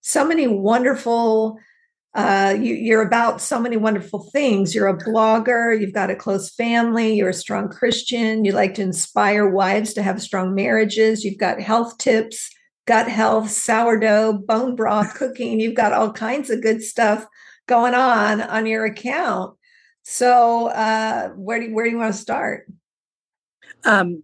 [0.00, 1.58] so many wonderful
[2.14, 4.72] Uh, you, you're about so many wonderful things.
[4.72, 5.74] You're a blogger.
[5.74, 7.16] You've got a close family.
[7.16, 8.44] You're a strong Christian.
[8.44, 11.24] You like to inspire wives to have strong marriages.
[11.24, 12.53] You've got health tips,
[12.86, 15.60] gut health, sourdough, bone broth cooking.
[15.60, 17.26] You've got all kinds of good stuff
[17.66, 19.56] going on on your account.
[20.02, 22.66] So, uh, where do you, where do you want to start?
[23.84, 24.22] Um,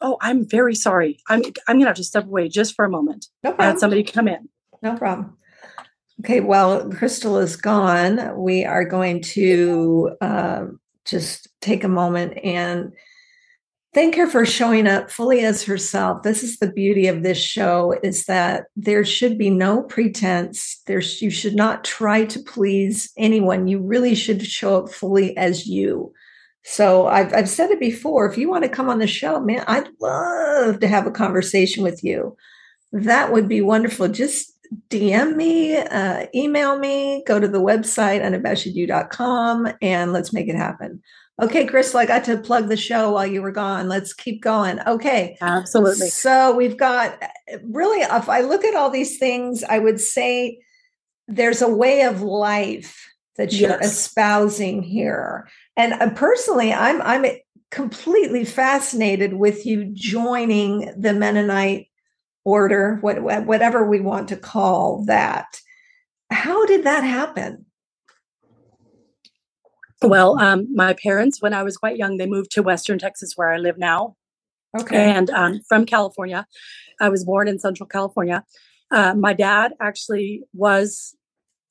[0.00, 1.20] oh, I'm very sorry.
[1.28, 3.26] I'm I'm gonna have to step away just for a moment.
[3.44, 3.78] No I had problem.
[3.78, 4.48] somebody come in.
[4.82, 5.36] No problem.
[6.20, 8.36] Okay, well, Crystal is gone.
[8.36, 10.66] We are going to uh,
[11.04, 12.92] just take a moment and
[13.94, 16.22] thank her for showing up fully as herself.
[16.22, 20.80] This is the beauty of this show: is that there should be no pretense.
[20.86, 23.68] There's you should not try to please anyone.
[23.68, 26.12] You really should show up fully as you.
[26.64, 28.30] So I've I've said it before.
[28.30, 31.82] If you want to come on the show, man, I'd love to have a conversation
[31.82, 32.36] with you.
[32.92, 34.08] That would be wonderful.
[34.08, 34.52] Just
[34.88, 41.02] DM me, uh, email me, go to the website, unabashedyou.com, and let's make it happen.
[41.40, 43.88] Okay, Crystal, I got to plug the show while you were gone.
[43.88, 44.80] Let's keep going.
[44.86, 45.36] Okay.
[45.40, 46.08] Absolutely.
[46.08, 47.20] So we've got
[47.64, 50.58] really, if I look at all these things, I would say
[51.28, 53.92] there's a way of life that you're Yes.
[53.92, 55.48] espousing here.
[55.76, 57.24] And uh, personally, I'm I'm
[57.70, 61.86] completely fascinated with you joining the Mennonite
[62.44, 65.58] order, what, whatever we want to call that.
[66.30, 67.64] How did that happen?
[70.02, 73.52] Well, um, my parents, when I was quite young, they moved to Western Texas, where
[73.52, 74.16] I live now,
[74.78, 74.96] Okay.
[74.96, 76.46] and um, from California.
[77.00, 78.44] I was born in Central California.
[78.90, 81.14] Uh, my dad actually was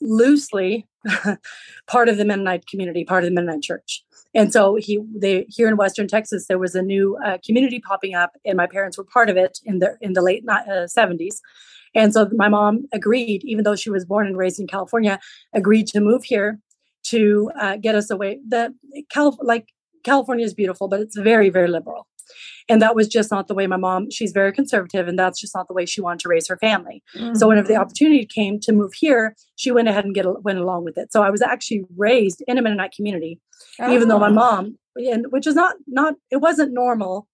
[0.01, 0.87] loosely
[1.87, 4.03] part of the Mennonite community, part of the Mennonite church.
[4.33, 8.15] And so he, they here in Western Texas, there was a new uh, community popping
[8.15, 11.35] up, and my parents were part of it in the in the late uh, 70s.
[11.93, 15.19] And so my mom agreed, even though she was born and raised in California,
[15.53, 16.59] agreed to move here
[17.03, 18.39] to uh, get us away.
[18.47, 18.73] The
[19.11, 19.67] Cal- like
[20.03, 22.07] California is beautiful, but it's very very liberal,
[22.69, 24.09] and that was just not the way my mom.
[24.09, 27.03] She's very conservative, and that's just not the way she wanted to raise her family.
[27.33, 27.81] So whenever the Mhm.
[27.81, 31.11] opportunity came to move here, she went ahead and get went along with it.
[31.11, 33.39] So I was actually raised in a Mennonite community,
[33.89, 34.33] even though my Oh.
[34.33, 37.27] mom, and which is not not it wasn't normal,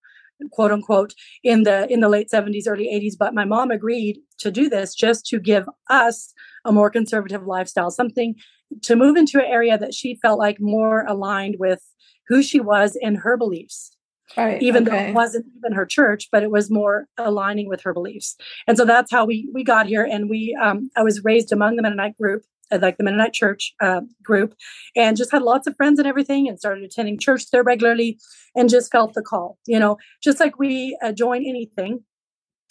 [0.52, 3.16] quote unquote, in the in the late seventies, early eighties.
[3.16, 6.34] But my mom agreed to do this just to give us
[6.68, 8.36] a more conservative lifestyle, something
[8.84, 11.82] to move into an area that she felt like more aligned with
[12.28, 13.98] who she was and her beliefs
[14.36, 17.94] Right, even though it wasn't even her church, but it was more aligning with her
[17.94, 18.36] beliefs.
[18.68, 20.04] And so that's how we we got here.
[20.04, 23.74] And we um, I was raised among the Mennonite group, uh, like the Mennonite church
[23.82, 24.54] uh, group,
[24.98, 28.20] and just had lots of friends and everything, and started attending church there regularly,
[28.54, 29.58] and just felt the call.
[29.66, 32.04] You know, just like we uh, join anything,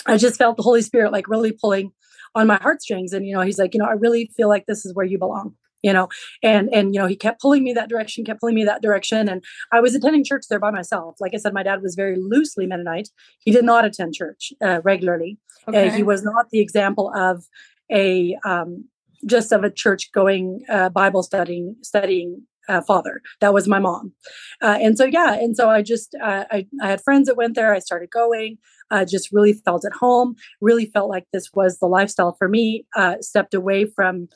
[0.05, 1.93] I just felt the Holy Spirit like really pulling
[2.37, 3.13] on my heartstrings.
[3.13, 5.19] And you know, He's like, you know, I really feel like this is where you
[5.19, 6.09] belong you know?
[6.43, 9.29] And and you know he kept pulling me that direction kept pulling me that direction.
[9.29, 11.17] And i was attending church there by myself.
[11.21, 13.09] Like i said my dad was very loosely mennonite.
[13.39, 15.39] He did not attend church uh, regularly.
[15.69, 17.45] Uh, he was not the example of
[17.91, 18.85] a um,
[19.25, 23.23] just of a church going uh, bible studying studying uh, father.
[23.41, 24.13] That was my mom.
[24.61, 27.55] Uh, and so yeah and so i just uh, I, I had friends that went
[27.55, 27.73] there.
[27.73, 28.59] I started going
[28.91, 32.87] uh, just really felt at home really felt like this was the lifestyle for me
[32.97, 34.29] uh, stepped away from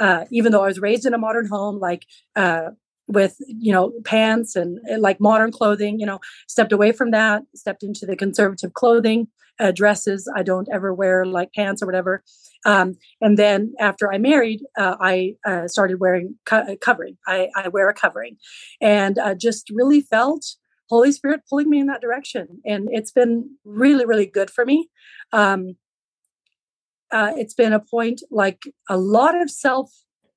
[0.00, 2.70] uh, even though i was raised in a modern home like uh,
[3.06, 6.18] with you know pants and, and like modern clothing you know
[6.48, 9.28] stepped away from that stepped into the conservative clothing
[9.60, 12.22] uh, dresses i don't ever wear like pants or whatever
[12.66, 17.16] um, and then after I married, uh, I uh, started wearing co- covering.
[17.26, 18.36] I, I wear a covering,
[18.80, 20.44] and uh, just really felt
[20.88, 24.88] Holy Spirit pulling me in that direction, and it's been really, really good for me.
[25.32, 25.76] Um,
[27.10, 29.90] uh, it's been a point like a lot of self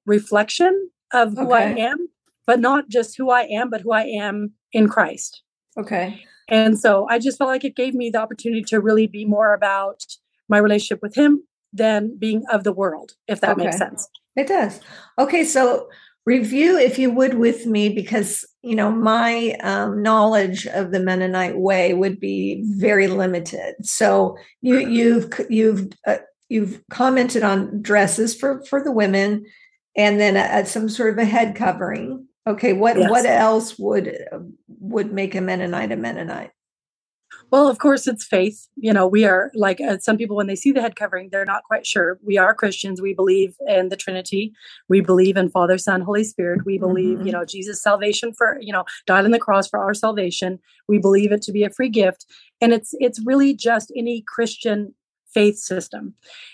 [0.06, 2.08] reflection of who I am,
[2.48, 5.44] but not just who I am, but who I am in Christ.
[5.78, 6.24] okay.
[6.48, 9.54] And so I just felt like it gave me the opportunity to really be more
[9.54, 10.04] about
[10.50, 14.10] my relationship with Him than being of the world, if that makes sense.
[14.36, 14.82] It does.
[15.18, 15.88] Okay, so
[16.26, 21.58] review, if you would, with me, because you know my um, knowledge of the Mennonite
[21.58, 23.76] way would be very limited.
[23.84, 26.18] So you you've you've uh,
[26.50, 29.46] you've commented on dresses for for the women,
[29.96, 32.28] and then uh, some sort of a head covering.
[32.48, 33.10] Okay, what Yes.
[33.10, 34.18] what else would
[34.68, 36.52] would make a Mennonite a Mennonite?
[37.52, 38.70] Well, of course, it's faith.
[38.78, 41.44] You know, we are like uh, some people when they see the head covering, they're
[41.46, 42.18] not quite sure.
[42.24, 43.02] We are Christians.
[43.02, 44.54] We believe in the Trinity.
[44.88, 46.66] We believe in Father, Son, Holy Spirit.
[46.66, 47.26] We believe, Mhm.
[47.26, 50.60] you know, Jesus' salvation for you know died on the cross for our salvation.
[50.88, 52.26] We believe it to be a free gift,
[52.62, 54.96] and it's it's really just any Christian
[55.34, 56.14] faith system.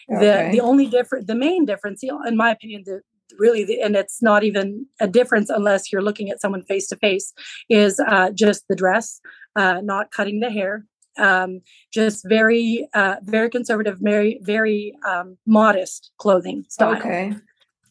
[0.09, 0.51] The Okay.
[0.53, 3.01] the only different, the main difference, in my opinion, the
[3.37, 6.95] really the, and it's not even a difference unless you're looking at someone face to
[6.95, 7.33] face
[7.69, 9.19] is uh, just the dress
[9.57, 10.85] uh, not cutting the hair.
[11.19, 16.95] Um, just very uh, very conservative very very um, modest clothing style.
[16.97, 17.33] Okay.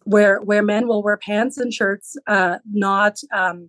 [0.04, 3.68] where where men will wear pants and shirts uh, not um,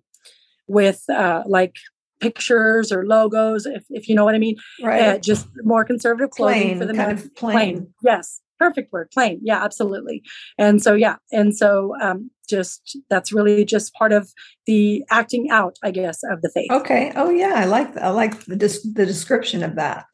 [0.67, 1.73] with uh, like
[2.19, 4.57] pictures or logos if, if you know what i mean.
[4.83, 5.01] Right.
[5.01, 7.11] uh, just more conservative clothing plain, for the men.
[7.11, 7.93] of plain.
[8.03, 8.41] yes.
[8.59, 9.39] Perfect word plain.
[9.43, 10.23] Yeah absolutely.
[10.57, 11.17] And so yeah.
[11.31, 14.31] And so um just that's really just part of
[14.65, 17.11] the acting out i guess of the faith Okay.
[17.15, 20.05] Oh yeah, I like I like the the description of that.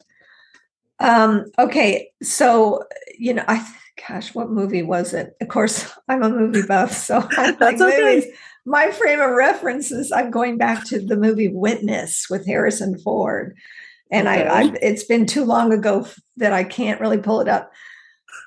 [1.00, 2.84] Um, okay, so
[3.18, 3.66] you know, I
[4.08, 5.34] gosh, what movie was it?
[5.40, 8.02] Of course, I'm a movie buff, so I like okay.
[8.02, 8.26] movies.
[8.66, 13.54] My frame of reference is I'm going back to the movie Witness with Harrison Ford,
[14.10, 14.46] and Okay.
[14.46, 16.06] I, I it's been too long ago
[16.38, 17.70] that I can't really pull it up.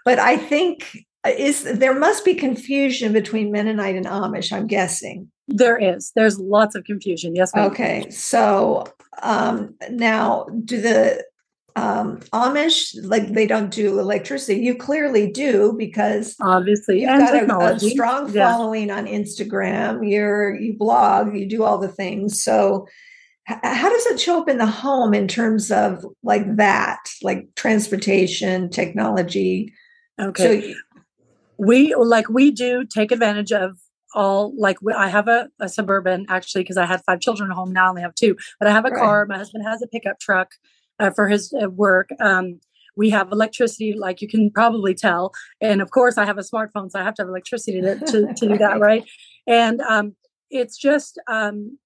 [0.05, 1.05] But I think
[1.37, 4.51] is there must be confusion between Mennonite and Amish.
[4.51, 5.29] I'm guessing.
[5.47, 7.71] there is there's lots of confusion yes ma'am.
[7.71, 8.83] Okay, so
[9.23, 11.23] um, now do the
[11.75, 14.59] um, Amish like they don't do electricity?
[14.61, 18.51] You clearly do because obviously you've and got a, a strong Yeah.
[18.51, 20.09] following on Instagram.
[20.09, 22.41] You're you blog, you do all the things.
[22.43, 22.87] So
[23.49, 27.47] h- how does it show up in the home in terms of like that, like
[27.55, 29.73] transportation, technology?
[30.19, 30.77] okay So
[31.57, 33.77] we like we do take advantage of
[34.15, 37.55] all like we, i have a, a suburban actually because i had five children at
[37.55, 38.99] home now i only have two but i have a Right.
[38.99, 40.51] car my husband has a pickup truck
[40.99, 42.59] uh, for his uh, work um,
[42.95, 46.89] we have electricity like you can probably tell and of course i have a smartphone
[46.89, 49.03] so i have to have electricity to, to, to do that right
[49.45, 50.15] and um,
[50.49, 51.77] it's just um,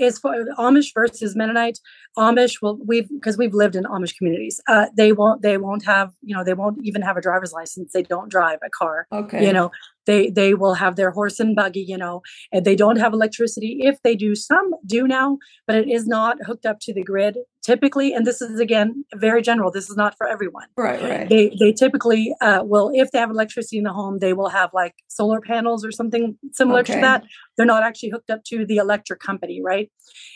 [0.00, 1.78] as for Amish versus Mennonite,
[2.18, 4.60] Amish will we've because we've lived in Amish communities.
[4.68, 7.92] Uh, they won't they won't have you know they won't even have a driver's license.
[7.92, 9.70] They don't drive a car okay, you know
[10.06, 13.78] they they will have their horse and buggy you know and they don't have electricity
[13.80, 17.36] if they do some do now but it is not hooked up to the grid
[17.62, 21.54] typically and this is again very general this is not for everyone right, right, they
[21.58, 24.94] they typically uh, will if they have electricity in the home they will have like
[25.08, 26.94] solar panels or something similar Okay.
[26.94, 27.24] to that
[27.56, 29.85] they're not actually hooked up to the electric company right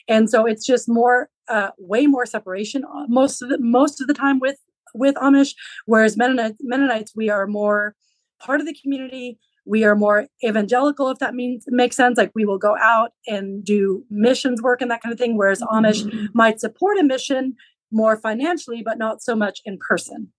[0.09, 4.07] and so it's just more uh, way more separation uh, most of the most of
[4.07, 4.59] the time with
[4.95, 5.55] with amish
[5.87, 7.95] whereas mennonites mennonites we are more
[8.41, 9.39] part of the community.
[9.67, 13.63] We are more evangelical if that means makes sense like we will go out and
[13.63, 16.29] do missions work and that kind of thing whereas amish Mhm.
[16.35, 17.55] might support a mission
[17.93, 20.33] more financially but not so much in person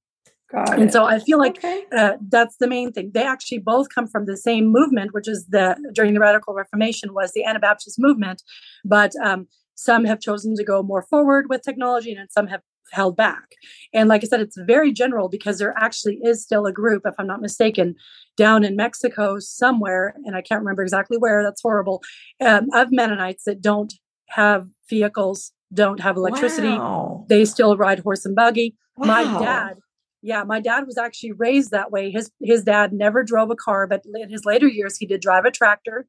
[0.51, 0.91] Got and it.
[0.93, 1.85] so i feel like okay.
[1.97, 5.45] uh, that's the main thing they actually both come from the same movement which is
[5.47, 8.43] the during the radical reformation was the anabaptist movement
[8.83, 12.61] but um, some have chosen to go more forward with technology and some have
[12.91, 13.53] held back
[13.93, 17.13] and like i said it's very general because there actually is still a group if
[17.17, 17.95] i'm not mistaken
[18.35, 22.01] down in mexico somewhere and i can't remember exactly where that's horrible
[22.41, 23.93] um, of mennonites that don't
[24.27, 27.25] have vehicles don't have electricity Wow.
[27.29, 29.39] they still ride horse and buggy my Wow.
[29.39, 29.77] dad
[30.21, 32.11] yeah my dad was actually raised that way.
[32.11, 35.45] His his dad never drove a car but in his later years he did drive
[35.45, 36.07] a tractor.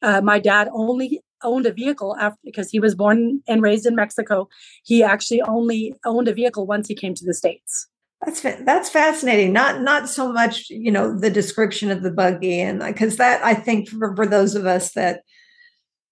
[0.00, 3.94] Uh, my dad only owned a vehicle after because he was born and raised in
[3.94, 4.48] mexico.
[4.84, 7.88] He actually only owned a vehicle once he came to the states.
[8.24, 9.52] That's that's fascinating.
[9.52, 13.54] Not not so much you know the description of the buggy and because that I
[13.54, 15.22] think for, for those of us that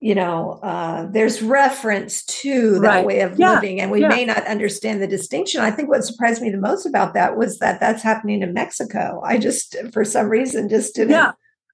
[0.07, 3.07] you know uh, there's reference to that Right.
[3.07, 3.55] way of Yeah.
[3.55, 4.09] living and we Yeah.
[4.17, 5.61] may not understand the distinction.
[5.63, 9.21] I think what surprised me the most about that was that that's happening in Mexico.
[9.25, 11.33] I just for some reason just didn't yeah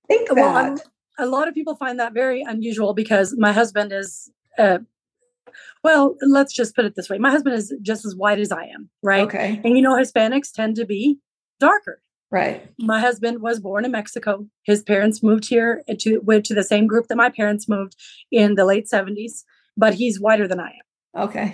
[0.09, 0.37] think that.
[0.37, 0.79] well I'm-
[1.19, 4.79] a lot of people find that very unusual because my husband is uh,
[5.85, 8.65] well let's just put it this way my husband is just as white as i
[8.77, 11.19] am right okay, and you know hispanics tend to be
[11.61, 12.01] darker
[12.33, 14.47] right, my husband was born in Mexico.
[14.65, 17.95] His parents moved here to went to the same group that my parents moved
[18.31, 19.45] in the late 70s,
[19.77, 21.23] but he's whiter than I am.
[21.27, 21.49] okay,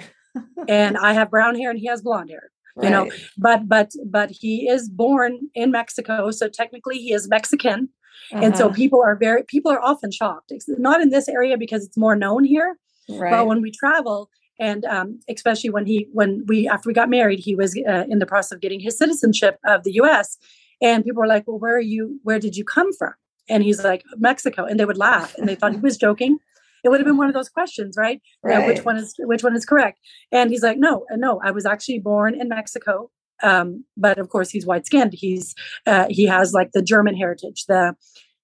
[0.68, 2.50] And I have brown hair and he has blonde hair.
[2.80, 3.04] You know.
[3.36, 7.88] But but but he is born in Mexico, so technically he is Mexican.
[8.44, 8.74] And so Uh-huh.
[8.82, 10.48] people are very people are often shocked.
[10.56, 12.70] It's not in this area because it's more known here,
[13.08, 14.18] right, but when we travel
[14.60, 18.18] and um, especially when he when we after we got married he was uh, in
[18.18, 20.36] the process of getting his citizenship of the us
[20.80, 23.14] and people were like well where are you where did you come from?
[23.48, 24.64] And he's like mexico.
[24.64, 25.34] And they would laugh.
[25.36, 26.38] And they thought he was joking.
[26.84, 28.20] It would have been one of those questions right,
[28.62, 29.98] Uh, which one is which one is correct?
[30.32, 33.10] And he's like no uh, no i was actually born in mexico
[33.42, 35.54] um, but of course he's white skinned he's
[35.86, 37.94] uh, he has like the german heritage the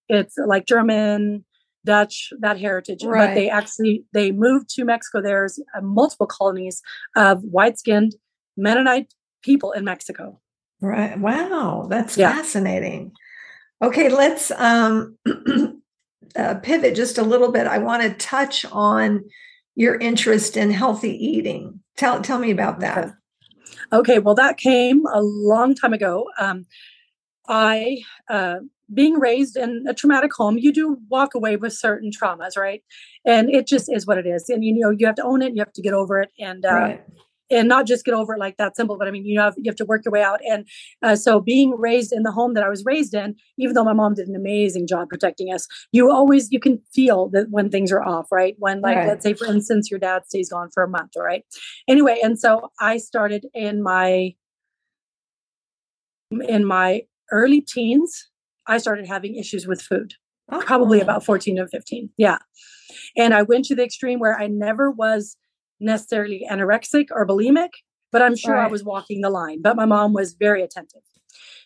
[0.09, 1.45] it's like german
[1.85, 5.21] Dutch, that heritage, but they actually they moved to Mexico.
[5.21, 6.81] There's uh, multiple colonies
[7.15, 8.15] of white-skinned
[8.57, 9.13] Mennonite
[9.43, 10.41] people in Mexico.
[10.85, 11.19] Right.
[11.19, 12.35] Wow, that's Yeah.
[12.35, 13.13] fascinating.
[13.83, 15.17] Okay, let's um,
[16.37, 17.67] uh, pivot just a little bit.
[17.67, 19.25] I want to touch on
[19.75, 21.81] your interest in healthy eating.
[21.97, 23.15] Tell tell me about that.
[23.93, 26.29] Okay, well, that came a long time ago.
[26.39, 26.67] Um,
[27.49, 28.57] I, uh,
[28.93, 32.83] being raised in a traumatic home, you do walk away with certain traumas, right?
[33.25, 34.51] And it just is what it is.
[34.51, 35.55] And you know, you have to own it.
[35.55, 36.31] You have to get over it.
[36.39, 37.05] And uh, right
[37.51, 39.69] and not just get over it like that simple but i mean you have you
[39.71, 40.67] have to work your way out and
[41.03, 43.93] uh, so being raised in the home that i was raised in even though my
[43.93, 47.93] mom did an amazing job protecting us you always you can feel that when things
[47.93, 49.09] are off right when like right.
[49.09, 51.45] let's say for instance your dad stays gone for a month all right
[51.89, 54.35] anyway and so i started in my
[56.49, 58.31] in my early teens
[58.67, 60.15] i started having issues with food
[60.51, 60.61] oh.
[60.61, 62.39] probably about 14 or 15 yeah
[63.17, 65.37] and i went to the extreme where i never was
[65.85, 67.71] necessarily anorexic or bulimic,
[68.11, 68.67] but I'm sure right.
[68.67, 69.63] I was walking the line.
[69.63, 71.03] But my mom was very attentive.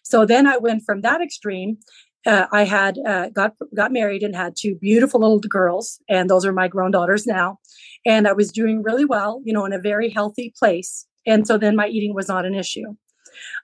[0.03, 1.79] So then I went from that extreme.
[2.27, 6.45] Uh, I had uh, got got married and had two beautiful little girls, and those
[6.45, 7.59] are my grown daughters now.
[8.05, 11.07] And I was doing really well, you know, in a very healthy place.
[11.27, 12.97] And so then my eating was not an issue.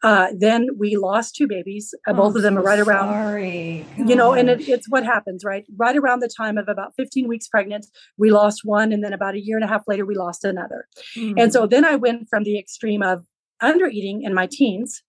[0.02, 1.94] Uh, then we lost two babies.
[2.06, 3.12] Uh, both of them so are right around.
[3.12, 3.86] Sorry.
[3.96, 5.64] You know, and it, it's what happens, right?
[5.76, 7.86] Right around the time of about 15 weeks pregnant,
[8.18, 8.92] we lost one.
[8.92, 10.86] And then about a year and a half later, we lost another.
[11.16, 11.34] Mm.
[11.40, 13.24] And so then I went from the extreme of
[13.60, 15.02] under eating in my teens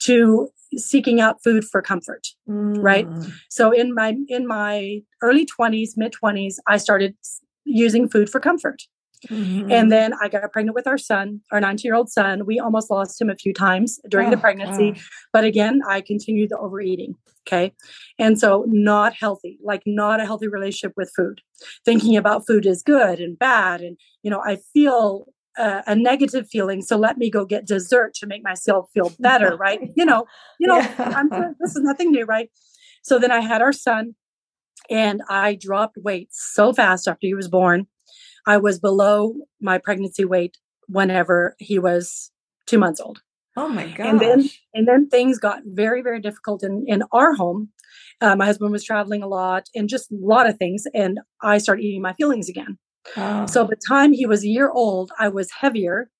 [0.00, 2.76] to seeking out food for comfort mm.
[2.82, 3.06] right
[3.48, 7.16] so in my in my early 20s mid 20s i started
[7.64, 8.82] using food for comfort
[9.26, 9.70] Mm-hmm.
[9.70, 12.46] And then I got pregnant with our son, our 19 year old son.
[12.46, 14.92] We almost lost him a few times during oh, the pregnancy.
[14.92, 15.10] Gosh.
[15.32, 17.14] But again, I continued the overeating.
[17.46, 17.72] Okay.
[18.18, 21.40] And so, not healthy, like not a healthy relationship with food.
[21.84, 23.80] Thinking about food is good and bad.
[23.80, 25.26] And, you know, I feel
[25.58, 26.82] uh, a negative feeling.
[26.82, 29.56] So let me go get dessert to make myself feel better.
[29.56, 29.80] right.
[29.96, 30.26] You know,
[30.60, 31.50] you know, yeah.
[31.58, 32.24] this is nothing new.
[32.24, 32.50] Right.
[33.02, 34.14] So then I had our son
[34.88, 37.86] and I dropped weight so fast after he was born
[38.48, 42.32] I was below my pregnancy weight whenever he was
[42.66, 43.20] two months old.
[43.58, 44.06] Oh my god!
[44.06, 47.68] And then and then things got very very difficult in in our home.
[48.22, 51.58] Uh, my husband was traveling a lot and just a lot of things, and I
[51.58, 52.78] started eating my feelings again.
[53.16, 53.44] Oh.
[53.46, 56.10] So by the time he was a year old, I was heavier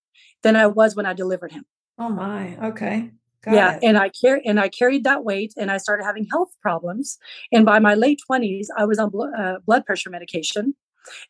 [0.42, 1.64] than I was when I delivered him.
[1.98, 2.58] Oh my!
[2.70, 3.10] Okay.
[3.42, 3.84] Got yeah, it.
[3.84, 7.16] and I carried and I carried that weight, and I started having health problems.
[7.52, 10.74] And by my late twenties, I was on bl- uh, blood pressure medication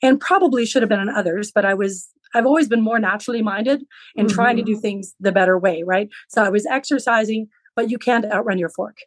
[0.02, 3.42] and probably should have been on others, but I was I've always been more naturally
[3.42, 3.84] minded
[4.16, 4.34] and mm-hmm.
[4.34, 4.80] trying to do mm-hmm.
[4.80, 6.08] things the better way, right?
[6.28, 8.98] So I was exercising, but you can't outrun your fork.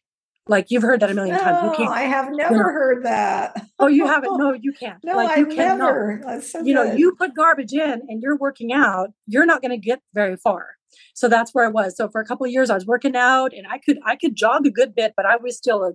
[0.47, 1.71] Like you've heard that a million times.
[1.71, 1.91] You can't.
[1.91, 2.69] I have never you know.
[2.69, 3.65] heard that.
[3.79, 4.31] oh, you haven't?
[4.37, 4.97] No, you can't.
[5.03, 6.41] No, like, I've never.
[6.41, 9.11] So you know, you put garbage in and you're working out.
[9.27, 10.77] You're not going to get very far.
[11.13, 11.95] So that's where I was.
[11.95, 14.35] So for a couple of years, I was working out, and I could I could
[14.35, 15.93] jog a good bit, but I was still a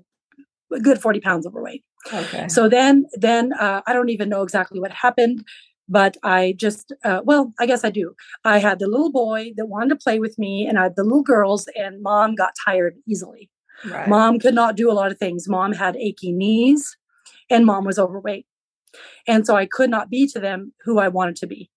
[0.73, 1.85] a good 40 pounds overweight.
[2.12, 2.49] Okay.
[2.49, 5.45] So then, then uh, I don't even know exactly what happened,
[5.89, 8.14] but I just, uh, well, I guess I do.
[8.45, 11.05] I had the little boy that wanted to play with me, and I had the
[11.05, 13.51] little girls, and mom got tired easily.
[13.85, 14.09] Right.
[14.09, 15.49] Mom could not do a lot of things.
[15.49, 16.97] Mom had achy knees,
[17.51, 18.47] and mom was overweight.
[19.27, 21.71] And so I could not be to them who I wanted to be.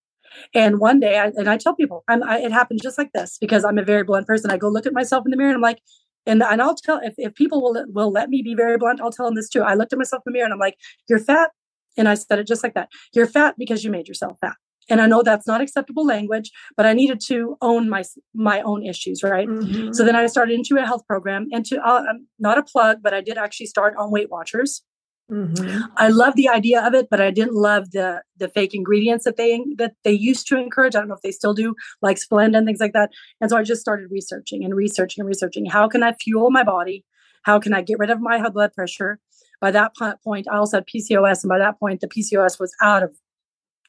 [0.54, 3.64] And one day, I, and I tell people, I, it happened just like this because
[3.64, 4.50] I'm a very blunt person.
[4.50, 5.80] I go look at myself in the mirror and I'm like,
[6.26, 9.12] and and I'll tell if, if people will will let me be very blunt, I'll
[9.12, 9.62] tell them this too.
[9.62, 10.76] I looked at myself in the mirror and I'm like,
[11.08, 11.50] "You're fat,"
[11.96, 12.88] and I said it just like that.
[13.14, 14.56] You're fat because you made yourself fat.
[14.88, 18.02] And I know that's not acceptable language, but I needed to own my
[18.34, 19.48] my own issues, right?
[19.48, 19.92] Mm-hmm.
[19.92, 22.02] So then I started into a health program, and to uh,
[22.38, 24.82] not a plug, but I did actually start on Weight Watchers.
[25.30, 25.82] Mm-hmm.
[25.96, 29.36] I love the idea of it, but I didn't love the the fake ingredients that
[29.36, 30.96] they that they used to encourage.
[30.96, 33.10] I don't know if they still do, like Splenda and things like that.
[33.40, 35.66] And so I just started researching and researching and researching.
[35.66, 37.04] How can I fuel my body?
[37.44, 39.20] How can I get rid of my high blood pressure?
[39.60, 39.92] By that
[40.24, 43.14] point, I also had PCOS, and by that point, the PCOS was out of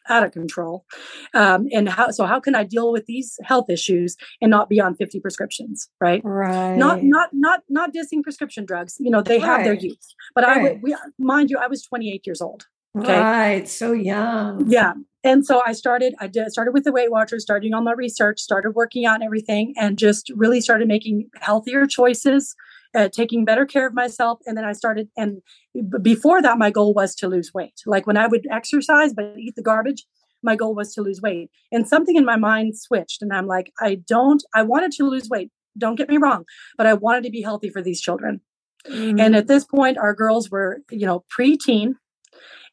[0.10, 0.86] out of control.
[1.34, 4.80] Um, and how so how can I deal with these health issues and not be
[4.80, 6.22] on 50 prescriptions, right?
[6.24, 6.76] Right.
[6.76, 8.98] Not not not not dissing prescription drugs.
[9.00, 9.46] You know, they right.
[9.46, 10.16] have their use.
[10.36, 10.78] But right.
[10.78, 12.68] I we, mind you, I was 28 years old.
[12.98, 13.20] Okay.
[13.20, 13.70] Right.
[13.70, 14.70] So young.
[14.70, 14.94] Yeah.
[15.24, 18.40] And so I started, I did started with the Weight Watchers, starting on my research,
[18.40, 22.56] started working out and everything, and just really started making healthier choices,
[22.96, 24.40] uh, taking better care of myself.
[24.46, 25.42] And then I started, and
[26.02, 27.82] before that, my goal was to lose weight.
[27.86, 30.06] Like when I would exercise but eat the garbage,
[30.44, 31.50] my goal was to lose weight.
[31.72, 35.30] And something in my mind switched, and I'm like, I don't, I wanted to lose
[35.30, 35.52] weight.
[35.78, 36.46] Don't get me wrong,
[36.78, 38.42] but I wanted to be healthy for these children.
[38.90, 39.20] Mm-hmm.
[39.20, 41.96] And at this point, our girls were, you know, preteen.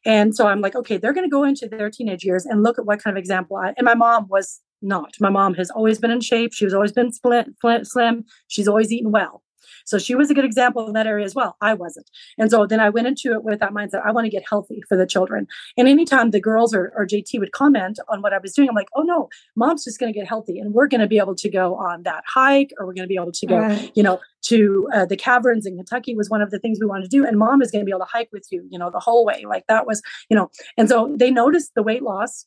[0.05, 2.79] And so I'm like, okay, they're going to go into their teenage years and look
[2.79, 5.13] at what kind of example I, and my mom was not.
[5.19, 6.53] My mom has always been in shape.
[6.53, 8.23] She's always been split, split, slim.
[8.47, 9.43] She's always eaten well.
[9.85, 11.57] So she was a good example in that area as well.
[11.61, 12.09] I wasn't.
[12.37, 14.05] And so then I went into it with that mindset.
[14.05, 15.47] I want to get healthy for the children.
[15.77, 18.75] And anytime the girls or, or JT would comment on what I was doing, I'm
[18.75, 21.35] like, oh no, mom's just going to get healthy and we're going to be able
[21.35, 23.91] to go on that hike or we're going to be able to go, right.
[23.95, 27.03] you know, to uh, the caverns in Kentucky was one of the things we wanted
[27.03, 27.25] to do.
[27.25, 29.25] And mom is going to be able to hike with you, you know, the whole
[29.25, 29.43] way.
[29.47, 32.45] Like that was, you know, and so they noticed the weight loss,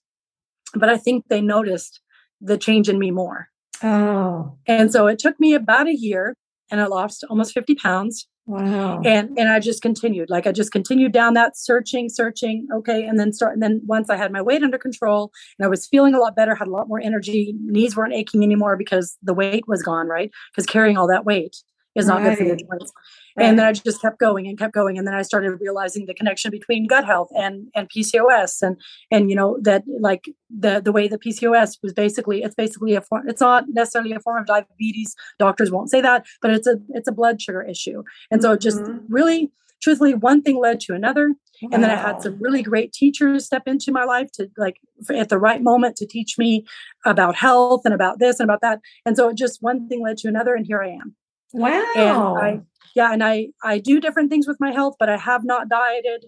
[0.75, 2.01] but I think they noticed
[2.41, 3.49] the change in me more.
[3.83, 4.57] Oh.
[4.67, 6.37] And so it took me about a year
[6.73, 8.27] and I lost almost 50 pounds.
[8.47, 9.01] Wow.
[9.05, 10.29] And and I just continued.
[10.29, 12.67] Like I just continued down that searching, searching.
[12.75, 13.05] Okay.
[13.05, 15.87] And then start and then once I had my weight under control and I was
[15.87, 19.35] feeling a lot better, had a lot more energy, knees weren't aching anymore because the
[19.35, 20.33] weight was gone, right?
[20.51, 21.57] Because carrying all that weight
[21.95, 22.31] is not right.
[22.31, 22.93] good for your joints.
[23.37, 23.47] Right.
[23.47, 24.99] And then I just kept going and kept going.
[24.99, 28.77] And then I started realizing the connection between gut health and and PCOS and
[29.11, 33.01] and you know that like the the way that PCOS was basically it's basically a
[33.01, 35.15] form it's not necessarily a form of diabetes.
[35.39, 38.03] Doctors won't say that, but it's a it's a blood sugar issue.
[38.31, 39.13] And so just mm-hmm.
[39.13, 39.51] really
[39.83, 41.69] truthfully one thing led to another wow.
[41.73, 44.77] and then i had some really great teachers step into my life to like
[45.11, 46.65] at the right moment to teach me
[47.05, 50.17] about health and about this and about that and so it just one thing led
[50.17, 51.17] to another and here i am
[51.53, 52.61] wow i
[52.95, 56.27] yeah and i i do different things with my health but i have not dieted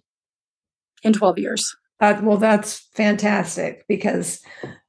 [1.05, 1.77] in 12 years.
[2.01, 4.43] Uh, well that's fantastic because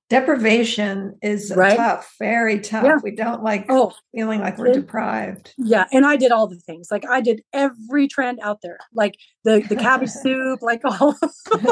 [0.09, 1.77] deprivation is right?
[1.77, 2.83] tough very tough.
[2.83, 2.97] Yeah.
[3.03, 5.53] we don't like oh, feeling like we're it, deprived.
[5.57, 6.89] Yeah and i did all the things.
[6.91, 8.77] Like i did every trend out there.
[8.93, 11.15] Like the the cabbage soup like all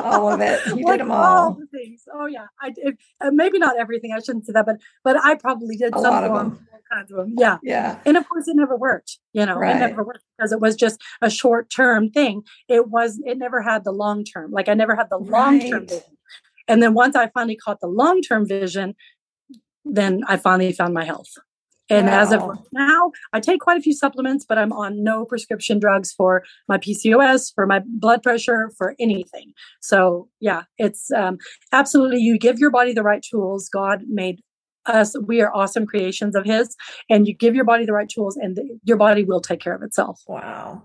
[0.03, 0.59] all of it.
[0.73, 1.23] You like did them all.
[1.23, 1.53] all.
[1.53, 2.03] the things.
[2.13, 2.47] Oh yeah.
[2.61, 5.93] I did uh, maybe not everything i shouldn't say that but but i probably did
[5.93, 6.67] a some lot of them.
[6.91, 7.57] kinds of them yeah.
[7.63, 7.99] Yeah.
[8.05, 9.75] And of course it never worked you know right.
[9.75, 12.43] it never worked because it was just a short term thing.
[12.67, 15.86] It was it never had the long term like i never had the long term
[15.89, 16.03] right.
[16.68, 18.95] And then once I finally caught the long term vision,
[19.86, 21.30] then I finally found my health.
[21.89, 22.22] And wow.
[22.22, 22.41] as of
[22.72, 26.78] now, I take quite a few supplements, but I'm on no prescription drugs for my
[26.78, 29.51] PCOS, for my blood pressure, for anything.
[29.82, 31.38] So, yeah, it's um,
[31.74, 33.68] absolutely you give your body the right tools.
[33.68, 34.41] God made
[34.86, 36.76] us, we are awesome creations of His,
[37.09, 39.76] and you give your body the right tools, and the, your body will take care
[39.76, 40.22] of itself.
[40.28, 40.84] Wow.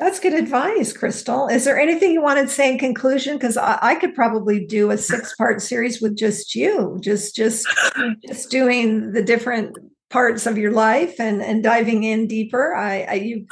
[0.00, 1.46] That's good advice, Crystal.
[1.48, 3.36] Is there anything you wanted to say in conclusion?
[3.36, 7.68] Because I, I, could probably do a six-part series with just you, just just
[8.26, 9.76] just doing the different
[10.08, 12.74] parts of your life and and diving in deeper.
[12.74, 13.46] I, I you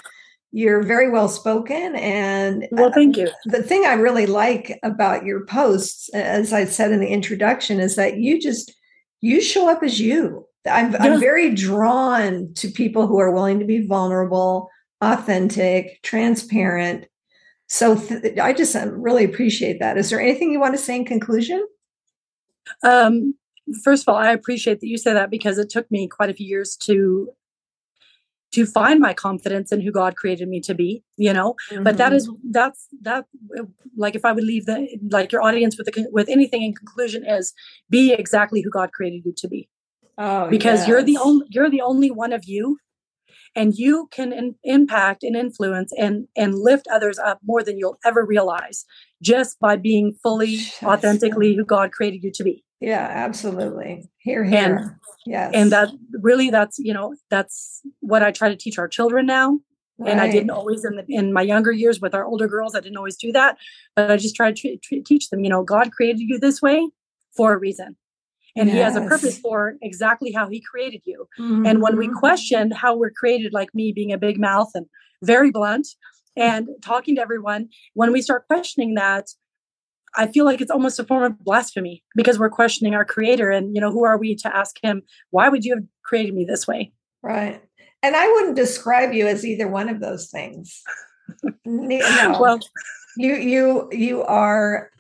[0.51, 5.23] you're very well spoken and well thank you um, the thing i really like about
[5.23, 8.73] your posts as i said in the introduction is that you just
[9.21, 11.03] you show up as you i'm, yeah.
[11.03, 14.71] I'm very drawn to people who are willing to be vulnerable
[15.01, 17.07] authentic, transparent.
[17.69, 19.99] So th- I just um, really appreciate that.
[19.99, 21.67] Is there anything you want to say in conclusion?
[22.83, 23.35] Um,
[23.85, 26.35] first of all, I appreciate that you say that because it took me quite a
[26.35, 27.31] few years to
[28.51, 31.55] to find my confidence in who God created me to be, you know.
[31.71, 31.83] Mm-hmm.
[31.83, 32.51] But that is mm-hmm.
[32.51, 33.27] that's that
[33.97, 37.27] like if I would leave the like your audience with the, with anything in conclusion
[37.27, 37.53] is
[37.91, 39.69] be exactly who God created you to be.
[40.17, 40.89] Oh, because yes.
[40.89, 42.79] you're the only you're the only one of you
[43.55, 47.99] and you can in, impact and influence and and lift others up more than you'll
[48.05, 48.85] ever realize
[49.22, 50.83] just by being fully yes.
[50.83, 54.91] authentically who god created you to be yeah absolutely hear hear and,
[55.26, 55.89] yes and that
[56.22, 59.59] really that's you know that's what i try to teach our children now
[59.99, 60.12] Right.
[60.12, 62.76] and I didn't always in the, in my younger years with our older girls.
[62.76, 63.59] I didn't always do that,
[63.97, 65.41] but I just tried to teach them.
[65.41, 66.89] You know, God created you this way
[67.37, 67.97] for a reason,
[68.59, 68.75] and yes.
[68.75, 71.65] he has a purpose for exactly how he created you mm-hmm.
[71.65, 72.19] and when we mm-hmm.
[72.19, 74.87] question how we're created like me being a big mouth and
[75.23, 75.87] very blunt
[76.37, 79.27] and talking to everyone when we start questioning that
[80.17, 83.75] i feel like it's almost a form of blasphemy because we're questioning our creator and
[83.75, 86.67] you know who are we to ask him why would you have created me this
[86.67, 86.93] way
[87.23, 87.63] right
[88.03, 90.83] and i wouldn't describe you as either one of those things
[91.65, 92.37] no.
[92.41, 92.59] well
[93.17, 94.91] you you you are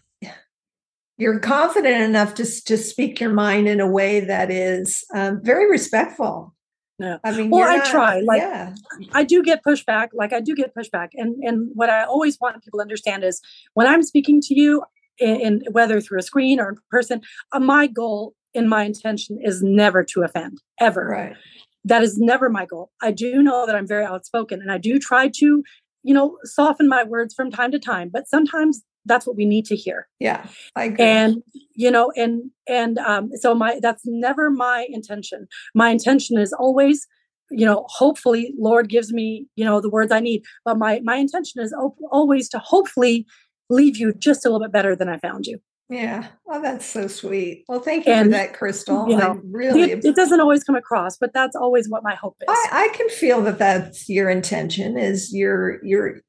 [1.18, 5.68] you're confident enough to, to speak your mind in a way that is um, very
[5.68, 6.54] respectful.
[6.98, 7.18] Yeah.
[7.22, 8.20] I mean, well, I not, try.
[8.20, 8.74] Like, yeah.
[9.12, 10.08] I do get pushback.
[10.12, 13.40] Like, I do get pushback, and and what I always want people to understand is
[13.74, 14.82] when I'm speaking to you,
[15.18, 17.20] in, in whether through a screen or in person,
[17.52, 21.06] uh, my goal and my intention is never to offend, ever.
[21.06, 21.36] Right.
[21.84, 22.90] That is never my goal.
[23.00, 25.62] I do know that I'm very outspoken, and I do try to,
[26.02, 28.10] you know, soften my words from time to time.
[28.12, 30.46] But sometimes that's what we need to hear yeah
[30.76, 31.04] I agree.
[31.04, 31.42] and
[31.74, 37.06] you know and and um so my that's never my intention my intention is always
[37.50, 41.16] you know hopefully lord gives me you know the words i need but my my
[41.16, 43.26] intention is op- always to hopefully
[43.70, 46.28] leave you just a little bit better than i found you Yeah.
[46.46, 47.64] Oh, that's so sweet.
[47.66, 49.08] Well, thank you and, for that, Crystal.
[49.08, 52.36] You know, really, it, it, doesn't always come across, but that's always what my hope
[52.42, 52.46] is.
[52.48, 54.98] I, I can feel that that's your intention.
[54.98, 56.20] Is you're you're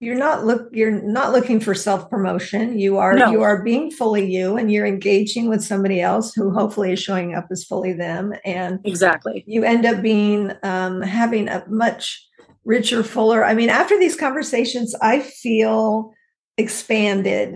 [0.00, 2.80] you're not look you're not looking for self promotion.
[2.80, 3.30] You are no.
[3.30, 7.34] you are being fully you, and you're engaging with somebody else who hopefully is showing
[7.34, 8.32] up as fully them.
[8.44, 12.26] And exactly, you end up being um, having a much
[12.64, 13.44] richer, fuller.
[13.44, 16.12] I mean, after these conversations, I feel
[16.58, 17.54] expanded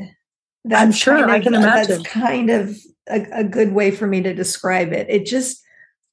[0.65, 2.03] that's I'm sure kind of, I can uh, imagine.
[2.03, 2.77] That's kind of
[3.09, 5.07] a, a good way for me to describe it.
[5.11, 5.63] It just,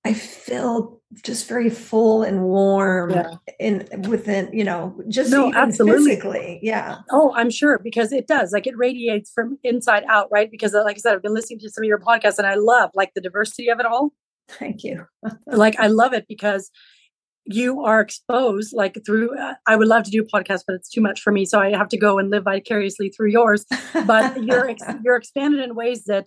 [0.04, 3.36] I feel just very full and warm yeah.
[3.60, 6.12] in within, you know, just no, absolutely.
[6.12, 6.60] physically.
[6.62, 6.99] Yeah.
[7.12, 8.52] Oh, I'm sure because it does.
[8.52, 10.49] Like it radiates from inside out, right?
[10.49, 12.91] Because like I said, I've been listening to some of your podcasts and I love
[12.93, 14.14] like the diversity of it all.
[14.47, 15.06] Thank you.
[15.47, 16.72] like I love it because
[17.46, 20.89] you are exposed like through uh, i would love to do a podcast but it's
[20.89, 23.66] too much for me so i have to go and live vicariously through yours
[24.06, 26.26] but you're ex- you're expanded in ways that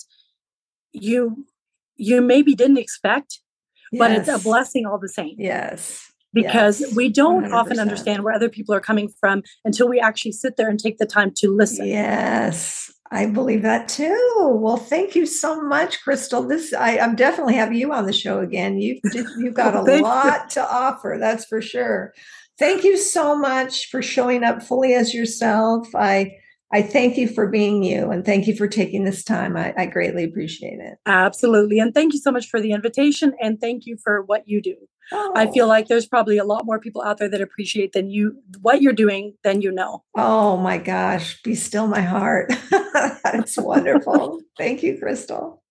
[0.93, 1.45] you
[1.97, 3.41] you maybe didn't expect
[3.93, 3.99] yes.
[3.99, 6.95] but it's a blessing all the same yes because yes.
[6.97, 7.53] we don't 100%.
[7.53, 10.99] often understand where other people are coming from until we actually sit there and take
[10.99, 14.59] the time to listen yes I believe that too.
[14.61, 16.43] Well, thank you so much, Crystal.
[16.43, 18.81] This I, I'm definitely have you on the show again.
[18.81, 18.99] You've
[19.39, 22.13] you've got a lot to offer, that's for sure.
[22.59, 25.87] Thank you so much for showing up fully as yourself.
[25.95, 26.33] I
[26.73, 29.57] I thank you for being you and thank you for taking this time.
[29.57, 30.99] I, I greatly appreciate it.
[31.07, 31.79] Absolutely.
[31.79, 34.75] And thank you so much for the invitation and thank you for what you do.
[35.13, 35.33] Oh.
[35.35, 35.69] I feel oh.
[35.69, 38.93] like there's probably a lot more people out there that appreciate than you what you're
[38.93, 40.03] doing than you know.
[40.17, 42.53] Oh my gosh, be still my heart.
[42.71, 44.41] That's wonderful.
[44.59, 45.63] Thank you, Crystal.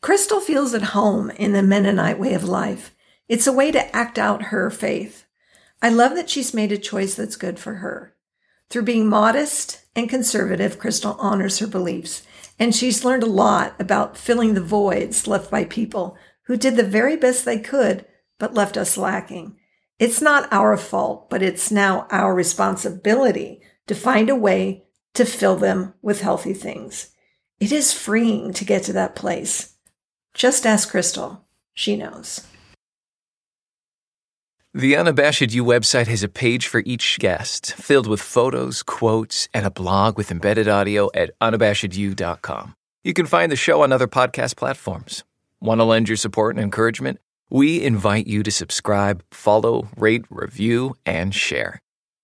[0.00, 2.96] Crystal feels at home in the Mennonite way of life.
[3.28, 5.26] It's a way to act out her faith.
[5.80, 8.16] I love that she's made a choice that's good for her.
[8.70, 12.22] Through being modest and conservative, Crystal honors her beliefs,
[12.58, 16.84] and she's learned a lot about filling the voids left by people who did the
[16.84, 18.06] very best they could
[18.38, 19.56] but left us lacking.
[19.98, 25.56] It's not our fault, but it's now our responsibility to find a way to fill
[25.56, 27.10] them with healthy things.
[27.58, 29.74] It is freeing to get to that place.
[30.32, 31.44] Just ask Crystal.
[31.74, 32.46] She knows.
[34.72, 39.66] The Unabashed You website has a page for each guest, filled with photos, quotes, and
[39.66, 42.76] a blog with embedded audio at unabashedyou.com.
[43.02, 45.24] You can find the show on other podcast platforms.
[45.60, 47.18] Want to lend your support and encouragement?
[47.50, 51.80] We invite you to subscribe, follow, rate, review, and share.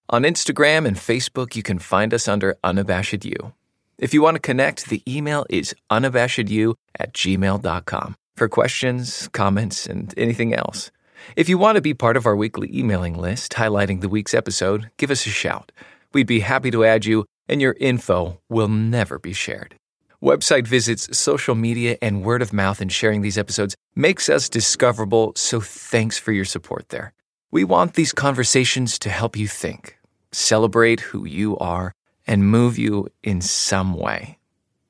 [0.09, 3.55] On Instagram and Facebook, you can find us under Unabashed You.
[3.99, 10.15] If you want to connect, the email is unabashedyou at gmail.com for questions, comments, and
[10.17, 10.93] anything else.
[11.35, 14.91] If you want to be part of our weekly emailing list highlighting the week's episode,
[14.97, 15.73] give us a shout.
[16.13, 19.75] We'd be happy to add you, and your info will never be shared.
[20.23, 25.33] Website visits, social media, and word of mouth in sharing these episodes makes us discoverable,
[25.37, 27.13] so thanks for your support there.
[27.51, 29.99] We want these conversations to help you think,
[30.33, 31.93] celebrate who you are,
[32.27, 34.39] and move you in some way.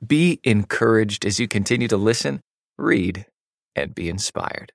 [0.07, 2.41] Be encouraged as you continue to listen,
[2.77, 3.27] read,
[3.75, 4.73] and be inspired.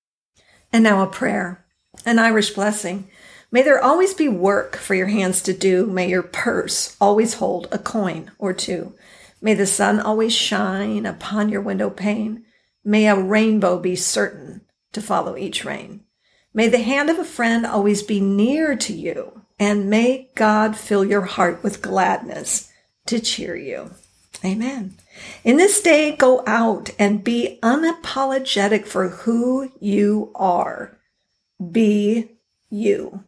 [0.74, 1.66] And now a prayer,
[2.06, 3.10] an Irish blessing.
[3.52, 5.86] May there always be work for your hands to do.
[5.86, 8.96] May your purse always hold a coin or two.
[9.42, 12.46] May the sun always shine upon your window pane.
[12.84, 14.62] May a rainbow be certain
[14.94, 16.06] to follow each rain.
[16.54, 21.06] May the hand of a friend always be near to you and may God fill
[21.06, 22.72] your heart with gladness
[23.06, 23.92] to cheer you.
[24.44, 24.96] Amen.
[25.44, 30.98] In this day, go out and be unapologetic for who you are.
[31.72, 32.32] Be
[32.70, 33.24] you.